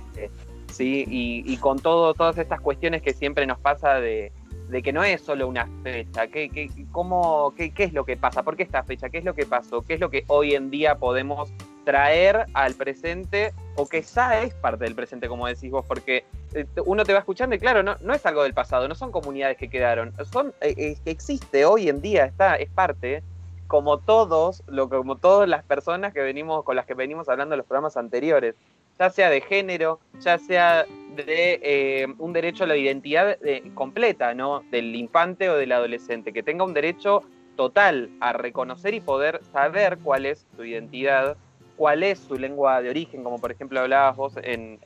[0.72, 1.04] ¿sí?
[1.08, 4.32] Y, con todo, todas estas cuestiones que siempre nos pasa de,
[4.68, 8.16] de que no es solo una fecha, ¿qué, qué, cómo, qué, qué es lo que
[8.16, 8.42] pasa?
[8.42, 9.10] ¿Por qué esta fecha?
[9.10, 9.82] ¿Qué es lo que pasó?
[9.82, 11.52] ¿Qué es lo que hoy en día podemos
[11.84, 15.84] traer al presente o que ya es parte del presente, como decís vos?
[15.86, 16.24] Porque
[16.54, 19.12] eh, uno te va escuchando y claro, no, no es algo del pasado, no son
[19.12, 23.22] comunidades que quedaron, son eh, existe hoy en día, está, es parte,
[23.66, 27.58] como todos, lo, como todas las personas que venimos, con las que venimos hablando en
[27.58, 28.54] los programas anteriores
[28.98, 30.84] ya sea de género, ya sea
[31.16, 34.60] de eh, un derecho a la identidad eh, completa, ¿no?
[34.70, 37.22] Del infante o del adolescente, que tenga un derecho
[37.56, 41.36] total a reconocer y poder saber cuál es su identidad,
[41.76, 44.78] cuál es su lengua de origen, como por ejemplo hablabas vos en,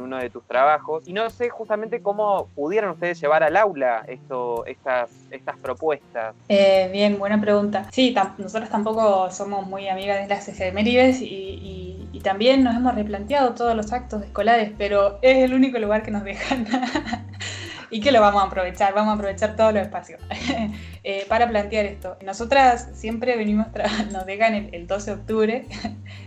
[0.00, 1.06] uno de tus trabajos.
[1.06, 6.34] Y no sé justamente cómo pudieron ustedes llevar al aula esto, estas, estas propuestas.
[6.48, 7.86] Eh, bien, buena pregunta.
[7.92, 13.54] Sí, nosotros tampoco somos muy amigas de las efemérides y y, también nos hemos replanteado
[13.54, 16.66] todos los actos escolares, pero es el único lugar que nos dejan.
[17.90, 20.20] y que lo vamos a aprovechar, vamos a aprovechar todos los espacios
[21.04, 22.16] eh, para plantear esto.
[22.24, 23.66] Nosotras siempre venimos,
[24.12, 25.66] nos dejan el, 12 de octubre,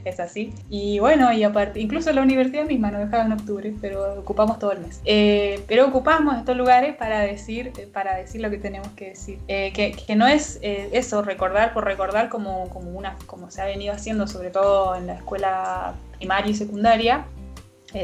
[0.10, 4.20] es así, y bueno, y aparte, incluso la universidad misma nos dejaba en octubre, pero
[4.20, 5.02] ocupamos todo el mes.
[5.06, 9.40] Eh, pero ocupamos estos lugares para decir, eh, para decir lo que tenemos que decir,
[9.48, 13.94] que, que, no es eso, recordar por recordar como, como, una, como se ha venido
[13.94, 17.26] haciendo, sobre todo en la escuela primaria y secundaria,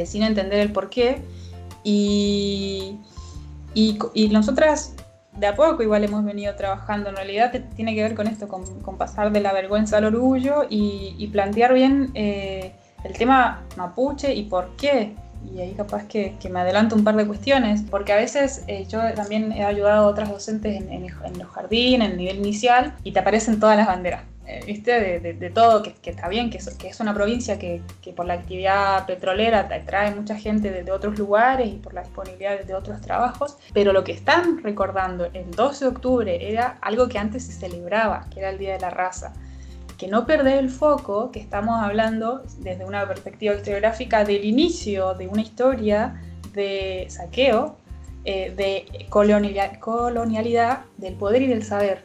[0.05, 1.21] sin entender el por qué.
[1.83, 2.97] Y,
[3.73, 4.95] y, nosotras
[5.37, 8.97] de a poco igual hemos venido trabajando, en realidad tiene que ver con esto, con,
[8.97, 14.75] pasar de la vergüenza al orgullo y, plantear bien eh, el tema mapuche y por
[14.75, 15.15] qué.
[15.51, 18.99] Y ahí capaz que, me adelanto un par de cuestiones, porque a veces eh, yo
[19.15, 23.11] también he ayudado a otras docentes en, en los jardines, en el nivel inicial, y
[23.11, 24.30] te aparecen todas las banderas
[24.65, 25.19] ¿viste?
[25.19, 27.81] De, todo, que, está bien, que es, que es una provincia que,
[28.15, 32.73] por la actividad petrolera trae mucha gente de, otros lugares y por la disponibilidad de
[32.73, 37.45] otros trabajos, pero lo que están recordando el 12 de octubre era algo que antes
[37.45, 39.33] se celebraba, que era el Día de la Raza.
[39.97, 45.27] Que no perder el foco, que estamos hablando desde una perspectiva historiográfica del inicio de
[45.27, 46.19] una historia
[46.53, 47.77] de saqueo,
[48.25, 52.03] eh, de colonialidad, del poder y del saber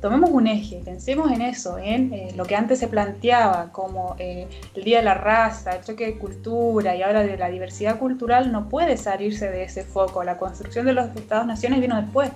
[0.00, 4.46] tomemos un eje, pensemos en eso, en eh, lo que antes se planteaba como eh,
[4.74, 8.52] el Día de la Raza, el choque de cultura y ahora de la diversidad cultural,
[8.52, 10.22] no puede salirse de ese foco.
[10.22, 12.30] La construcción de los Estados-naciones vino después.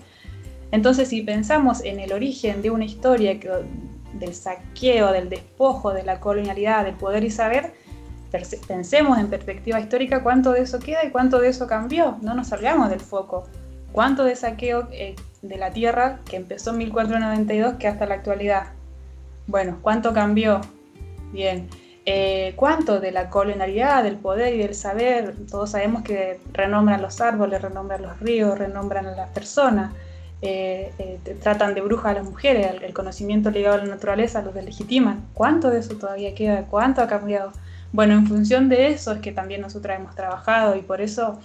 [0.72, 3.38] Entonces, si pensamos en el origen de una historia
[4.14, 7.74] del saqueo, del despojo, de la colonialidad, del poder y saber,
[8.66, 12.16] pensemos en perspectiva histórica cuánto de eso queda y cuánto de eso cambió.
[12.22, 13.44] No nos salgamos del foco.
[13.92, 18.68] ¿Cuánto de saqueo eh, de la Tierra que empezó en 1492 que hasta la actualidad?
[19.46, 20.60] Bueno, ¿cuánto cambió?
[21.32, 21.68] Bien.
[22.04, 25.36] Eh, ¿Cuánto de la colonialidad, del poder y del saber?
[25.48, 29.92] Todos sabemos que renombran los árboles, renombran los ríos, renombran a las personas,
[30.40, 35.24] eh, tratan de brujas a las mujeres, el, conocimiento ligado a la naturaleza los deslegitiman.
[35.32, 36.64] ¿Cuánto de eso todavía queda?
[36.64, 37.52] ¿Cuánto ha cambiado?
[37.92, 41.38] Bueno, en función de eso es que también nosotros hemos trabajado y por eso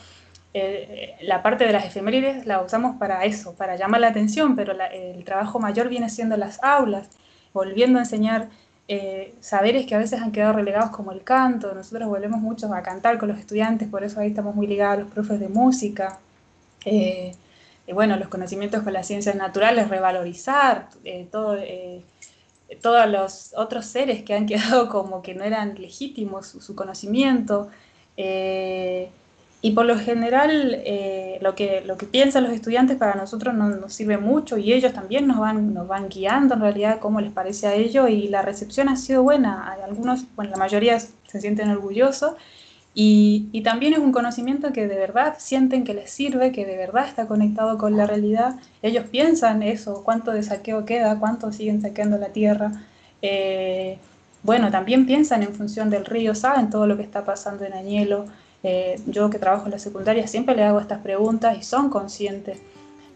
[0.59, 4.73] eh, la parte de las efemérides la usamos para eso, para llamar la atención, pero
[4.91, 7.09] el trabajo mayor viene siendo las aulas,
[7.53, 8.49] volviendo a enseñar
[8.87, 11.75] eh, saberes que a veces han quedado relegados como el canto.
[11.75, 15.01] Nosotros volvemos mucho a cantar con los estudiantes, por eso ahí estamos muy ligados a
[15.01, 16.19] los profes de música.
[16.85, 17.35] Eh,
[17.93, 20.89] bueno, los conocimientos con las ciencias naturales, revalorizar
[21.31, 21.57] todo,
[22.81, 27.69] todos los otros seres que han quedado como que no eran legítimos su conocimiento.
[29.61, 33.69] Y por lo general, eh, lo, que, lo que piensan los estudiantes para nosotros no,
[33.69, 37.31] nos sirve mucho y ellos también nos van, nos van guiando en realidad cómo les
[37.31, 39.75] parece a ellos y la recepción ha sido buena.
[39.83, 42.35] Algunos, bueno, la mayoría se sienten orgullosos
[42.93, 46.77] y, y, también es un conocimiento que de verdad sienten que les sirve, que de
[46.77, 48.55] verdad está conectado con la realidad.
[48.81, 52.71] Ellos piensan eso, cuánto de saqueo queda, cuánto siguen saqueando la tierra.
[53.21, 53.97] Eh,
[54.43, 58.25] bueno, también piensan en función del río, saben todo lo que está pasando en Añelo.
[58.63, 62.59] Eh, yo que trabajo en la secundaria siempre le hago estas preguntas y son conscientes.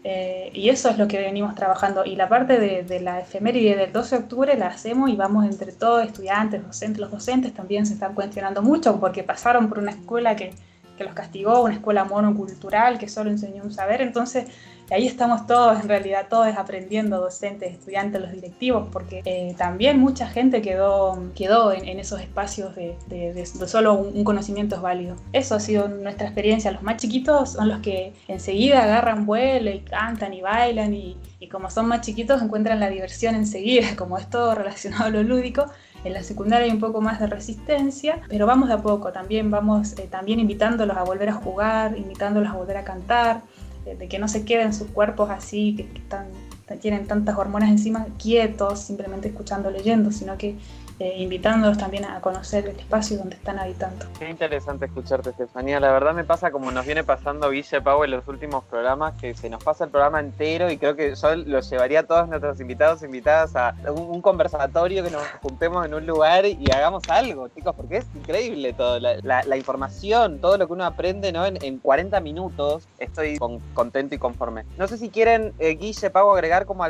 [0.04, 2.04] Eh, y eso es lo que venimos trabajando.
[2.04, 5.72] Y la parte de, la efeméride del 12 de octubre la hacemos y vamos entre
[5.72, 6.98] todos, estudiantes, docentes.
[6.98, 10.52] Los docentes también se están cuestionando mucho porque pasaron por una escuela que,
[10.96, 14.00] que los castigó, una escuela monocultural que solo enseñó un saber.
[14.00, 14.46] Entonces
[14.92, 20.28] ahí estamos todos, en realidad, todos aprendiendo, docentes, estudiantes, los directivos, porque eh, también mucha
[20.28, 25.16] gente quedó, quedó en, esos espacios de, solo un, conocimiento es válido.
[25.32, 26.70] Eso ha sido nuestra experiencia.
[26.70, 31.16] Los más chiquitos son los que enseguida agarran vuelo y cantan y bailan y,
[31.50, 35.66] como son más chiquitos encuentran la diversión enseguida, como es todo relacionado a lo lúdico.
[36.04, 39.12] En la secundaria hay un poco más de resistencia, pero vamos de a poco.
[39.12, 43.42] También vamos eh, también invitándolos a volver a jugar, invitándolos a volver a cantar
[43.84, 45.86] de, que no se queden sus cuerpos así, que,
[46.80, 50.56] tienen tantas hormonas encima, quietos, simplemente escuchando, leyendo, sino que
[51.02, 54.06] eh, invitándolos también a conocer el espacio donde están habitando.
[54.20, 55.80] Qué interesante escucharte, Estefanía.
[55.80, 59.34] La verdad me pasa como nos viene pasando Guille Pau en los últimos programas, que
[59.34, 62.60] se nos pasa el programa entero y creo que yo lo llevaría a todos nuestros
[62.60, 67.74] invitados, invitadas a un, conversatorio, que nos juntemos en un lugar y hagamos algo, chicos,
[67.74, 71.44] porque es increíble todo, la, información, todo lo que uno aprende ¿no?
[71.44, 72.86] en, 40 minutos.
[73.00, 73.38] Estoy
[73.74, 74.64] contento y conforme.
[74.78, 76.84] No sé si quieren, eh, Guille, Pau, agregar como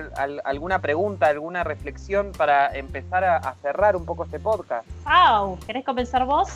[0.44, 4.86] alguna pregunta, alguna reflexión para empezar a cerrar un poco este podcast.
[5.04, 6.48] Wow, ¿querés comenzar vos?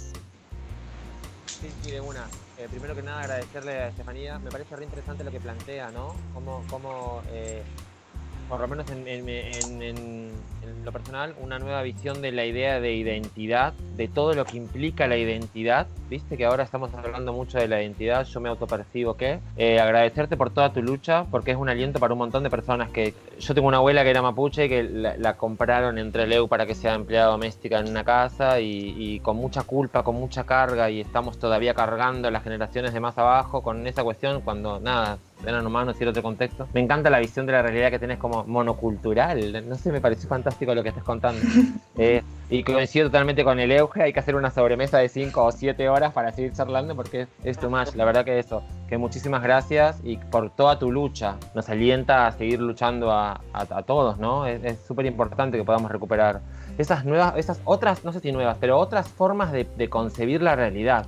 [1.47, 2.24] Sí, sí, de una.
[2.59, 6.14] Eh, primero que nada agradecerle a Estefanía, me parece re interesante lo que plantea, ¿no?
[6.34, 7.62] Cómo, cómo eh,
[8.49, 10.30] por lo menos en, en
[10.86, 15.07] lo personal, una nueva visión de la idea de identidad, de todo lo que implica
[15.07, 15.88] la identidad.
[16.09, 19.40] Viste que ahora estamos hablando mucho de la identidad, yo me autopercibo que.
[19.57, 22.88] Eh, agradecerte por toda tu lucha, porque es un aliento para un montón de personas
[22.90, 23.14] que.
[23.40, 26.74] Yo tengo una abuela que era mapuche y que la, compraron entre Leu para que
[26.74, 31.01] sea empleada doméstica en una casa y, y con mucha culpa, con mucha carga y
[31.01, 35.97] estamos todavía cargando las generaciones de más abajo con esa cuestión cuando nada, eran humanos
[35.99, 36.68] y era otro contexto.
[36.72, 39.68] Me encanta la visión de la realidad que tenés como monocultural.
[39.68, 41.41] No sé, me pareció fantástico lo que estás contando.
[41.99, 44.03] Eh, y coincido totalmente con el Euge.
[44.03, 47.59] Hay que hacer una sobremesa de 5 o 7 horas para seguir charlando porque es,
[47.59, 47.95] too much.
[47.95, 48.62] La verdad que eso.
[48.87, 51.37] Que muchísimas gracias y por toda tu lucha.
[51.55, 53.41] Nos alienta a seguir luchando a,
[53.87, 54.47] todos, ¿no?
[54.47, 56.43] Es súper importante que podamos recuperar
[56.76, 60.55] esas nuevas, esas otras, no sé si nuevas, pero otras formas de, de concebir la
[60.55, 61.07] realidad.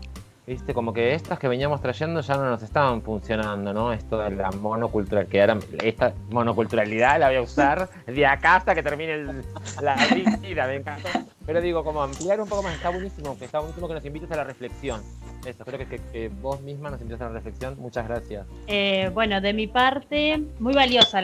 [0.49, 3.93] Viste, como que estas que veníamos trayendo ya no nos estaban funcionando, ¿no?
[3.93, 8.75] Esto de la monocultural, que ahora esta monoculturalidad la voy a usar de acá hasta
[8.75, 9.43] que termine
[9.83, 9.97] la
[10.41, 11.11] vida, me encanta.
[11.45, 14.31] Pero digo, como ampliar un poco más, está buenísimo, que está buenísimo que nos invites
[14.33, 15.03] a la reflexión.
[15.45, 17.77] Eso, creo que, vos misma nos invitas a la reflexión.
[17.79, 18.47] Muchas gracias.
[18.69, 21.21] Eh, bueno, de mi parte, muy valiosa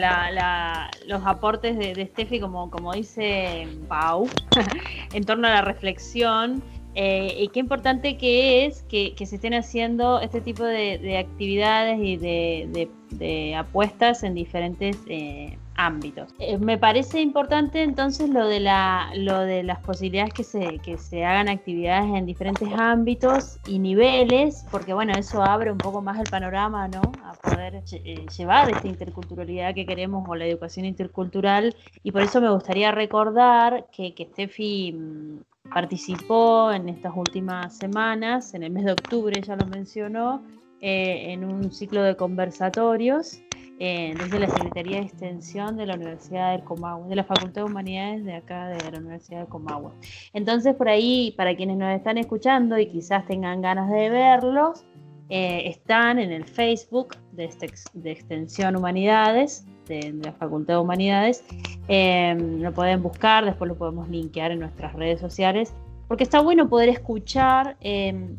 [1.07, 4.29] los aportes de, de Steffi, como, como dice Pau,
[5.13, 6.61] en torno a la reflexión.
[6.95, 12.15] Eh, y qué importante que es que, se estén haciendo este tipo de, actividades y
[12.17, 16.33] de, apuestas en diferentes eh, ámbitos.
[16.39, 20.97] Eh, me parece importante entonces lo de, la, lo de las posibilidades que se, que
[20.97, 26.17] se hagan actividades en diferentes ámbitos y niveles, porque bueno, eso abre un poco más
[26.17, 27.01] el panorama, ¿no?
[27.25, 31.75] A poder llevar esta interculturalidad que queremos o la educación intercultural.
[32.03, 38.53] Y por eso me gustaría recordar que, que Steffi mm, participó en estas últimas semanas,
[38.53, 40.43] en el mes de octubre ya lo mencionó,
[40.81, 43.39] eh, en un ciclo de conversatorios
[43.79, 47.71] eh, desde la Secretaría de Extensión de la Universidad del Comahue, de la Facultad de
[47.71, 49.91] Humanidades de acá de la Universidad del Comahue.
[50.33, 54.85] Entonces, por ahí, para quienes nos están escuchando y quizás tengan ganas de verlos,
[55.27, 57.49] eh, están en el Facebook de,
[57.93, 61.43] de Extensión Humanidades de, la Facultad de Humanidades.
[61.87, 65.73] Em, lo pueden buscar, después lo podemos linkear en nuestras redes sociales,
[66.07, 68.37] porque está bueno poder escuchar em,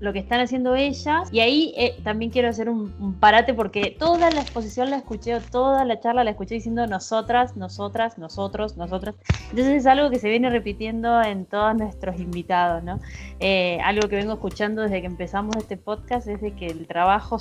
[0.00, 1.28] lo que están haciendo ellas.
[1.30, 2.90] Y ahí eh, también quiero hacer un,
[3.20, 8.18] parate porque toda la exposición la escuché, toda la charla la escuché diciendo nosotras, nosotras,
[8.18, 9.14] nosotros, nosotras.
[9.50, 12.98] Entonces es algo que se viene repitiendo en todos nuestros invitados, ¿no?
[13.38, 17.38] Eh, algo que vengo escuchando desde que empezamos este podcast es de que el trabajo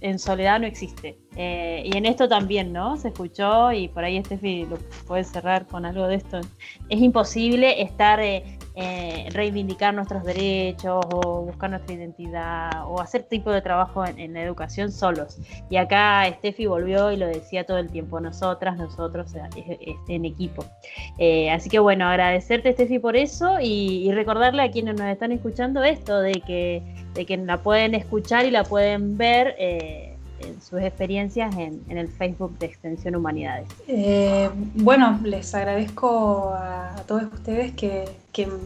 [0.00, 1.18] en soledad no existe.
[1.36, 2.96] Eh, y en esto también, ¿no?
[2.96, 6.40] Se escuchó y por ahí Steffi lo puede cerrar con algo de esto.
[6.88, 8.58] Es imposible estar eh,
[9.30, 14.92] reivindicar nuestros derechos o buscar nuestra identidad o hacer tipo de trabajo en, la educación
[14.92, 15.38] solos.
[15.68, 19.32] Y acá Steffi volvió y lo decía todo el tiempo, nosotras, nosotros,
[20.08, 20.64] en equipo.
[21.18, 25.82] Eh, así que bueno, agradecerte Steffi por eso y, recordarle a quienes nos están escuchando
[25.82, 26.82] esto, de que,
[27.14, 29.54] de que la pueden escuchar y la pueden ver.
[29.58, 30.06] Eh,
[30.60, 33.68] sus experiencias en, el Facebook de Extensión Humanidades.
[33.86, 38.04] Eh, bueno, les agradezco a, todos ustedes que,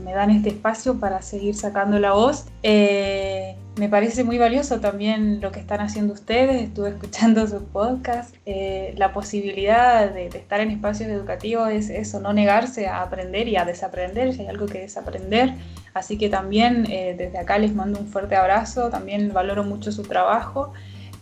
[0.04, 2.46] me dan este espacio para seguir sacando la voz.
[2.62, 8.36] Eh, me parece muy valioso también lo que están haciendo ustedes, estuve escuchando sus podcasts,
[8.46, 13.56] eh, la posibilidad de, estar en espacios educativos es eso, no negarse a aprender y
[13.56, 15.54] a desaprender, si hay algo que desaprender.
[15.92, 20.72] Así que también desde acá les mando un fuerte abrazo, también valoro mucho su trabajo.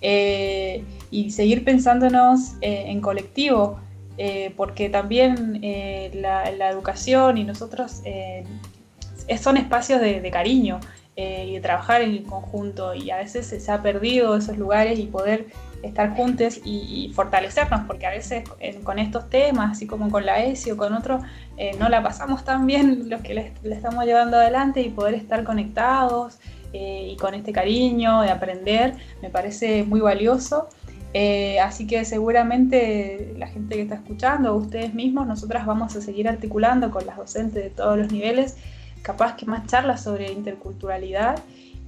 [0.04, 3.78] Eh, y seguir pensándonos eh, en colectivo,
[4.18, 5.60] eh, porque también
[6.14, 8.02] la, educación y nosotros
[9.40, 10.80] son espacios de, cariño
[11.16, 15.46] y de trabajar en conjunto y a veces se, ha perdido esos lugares y poder
[15.82, 18.44] estar juntos y, fortalecernos, porque a veces
[18.84, 21.22] con estos temas, así como con la ESI o con otros,
[21.78, 26.38] no la pasamos tan bien los que le, estamos llevando adelante y poder estar conectados
[26.72, 30.68] eh, y con este cariño de aprender me parece muy valioso.
[31.14, 36.28] Eh, así que seguramente la gente que está escuchando, ustedes mismos, nosotras vamos a seguir
[36.28, 38.56] articulando con las docentes de todos los niveles,
[39.02, 41.38] capaz que más charlas sobre interculturalidad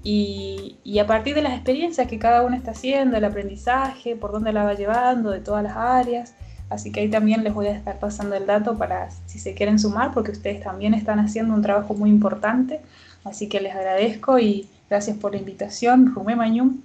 [0.02, 4.52] y, a partir de las experiencias que cada uno está haciendo, el aprendizaje, por dónde
[4.52, 6.34] la va llevando, de todas las áreas.
[6.68, 9.78] Así que ahí también les voy a estar pasando el dato para si se quieren
[9.78, 12.80] sumar, porque ustedes también están haciendo un trabajo muy importante.
[13.24, 16.80] Así que les agradezco y, Gracias por la invitación, Rumé Mañum.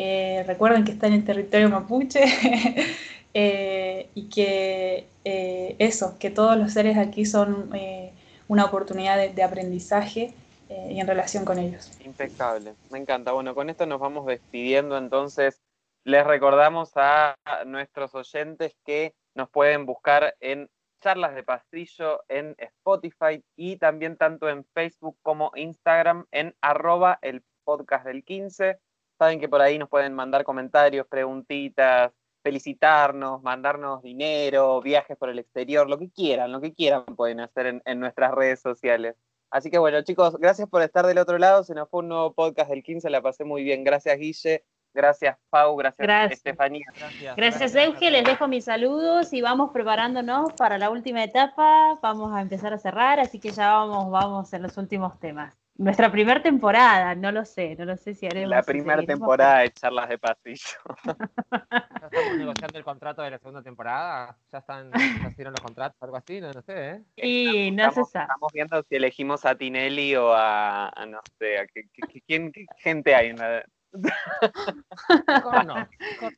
[0.00, 2.20] Eh, recuerden que está en el territorio mapuche
[3.34, 7.68] eh, y que eh, eso, que todos los seres aquí son
[8.46, 10.32] una oportunidad de, aprendizaje
[10.70, 11.90] y en relación con ellos.
[12.04, 13.32] Impecable, me encanta.
[13.32, 15.60] Bueno, con esto nos vamos despidiendo entonces.
[16.04, 17.34] Les recordamos a
[17.66, 20.70] nuestros oyentes que nos pueden buscar en
[21.02, 27.42] charlas de pasillo en Spotify y también tanto en Facebook como Instagram en arroba el
[27.64, 28.78] podcast del 15.
[29.18, 32.12] Saben que por ahí nos pueden mandar comentarios, preguntitas,
[32.42, 37.82] felicitarnos, mandarnos dinero, viajes por el exterior, lo que quieran, lo que quieran pueden hacer
[37.84, 39.16] en, nuestras redes sociales.
[39.50, 41.64] Así que bueno, chicos, gracias por estar del otro lado.
[41.64, 43.82] Se nos fue un nuevo podcast del 15, la pasé muy bien.
[43.82, 44.64] Gracias, Guille.
[44.94, 45.76] Gracias, Pau.
[45.76, 46.86] Gracias, Estefanía.
[46.94, 48.10] Gracias, gracias Euge.
[48.10, 51.98] Les dejo mis saludos y vamos preparándonos para la última etapa.
[52.02, 55.54] Vamos a empezar a cerrar, así que ya vamos, vamos en los últimos temas.
[55.78, 58.50] Nuestra primera temporada, no lo sé, no lo sé si haremos.
[58.50, 60.76] La primera temporada de charlas de pasillo.
[61.04, 64.36] ¿Ya estamos negociando el contrato de la segunda temporada?
[64.50, 66.40] ¿Ya están haciendo los contratos algo así?
[66.40, 67.02] No, sé, ¿eh?
[67.16, 68.24] Y no se sabe.
[68.24, 71.84] Estamos viendo si elegimos a Tinelli o a, no sé, a qué,
[72.26, 73.64] quién, qué gente hay en la...
[75.62, 75.88] no,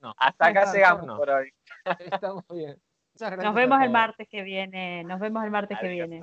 [0.02, 0.14] no.
[0.18, 1.50] Hasta acá llegamos por hoy.
[1.98, 2.76] Estamos bien.
[3.42, 5.02] Nos vemos el martes que viene.
[5.04, 6.20] Nos vemos el martes que viene.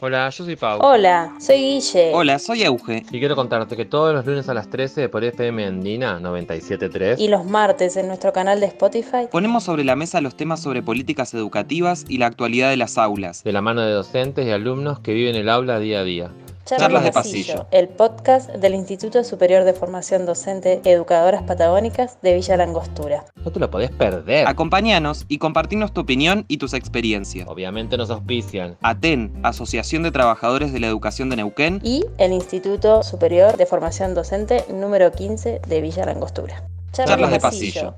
[0.00, 0.78] Hola, yo soy Pau.
[0.80, 2.12] Hola, soy Guille.
[2.14, 3.04] Hola, soy Euge.
[3.10, 7.26] Y quiero contarte que todos los lunes a las 13 por FM Andina 97.3 y
[7.26, 11.34] los martes en nuestro canal de Spotify ponemos sobre la mesa los temas sobre políticas
[11.34, 13.42] educativas y la actualidad de las aulas.
[13.42, 16.30] De la mano de docentes y alumnos que viven el aula día a día.
[16.68, 22.58] Charlas, de pasillo, el podcast del Instituto Superior de Formación Docente Educadoras Patagónicas de Villa
[22.58, 23.24] Langostura.
[23.42, 24.46] No te lo podés perder.
[24.46, 27.48] Acompáñanos y compartinos tu opinión y tus experiencias.
[27.48, 28.76] Obviamente nos auspician.
[28.82, 31.80] ATEN, Asociación de Trabajadores de la Educación de Neuquén.
[31.82, 36.68] Y el Instituto Superior de Formación Docente número 15 de Villa Langostura.
[36.92, 37.94] Charlas, de pasillo.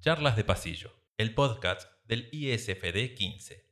[0.00, 3.65] Charlas de pasillo, el podcast del ISFD 15.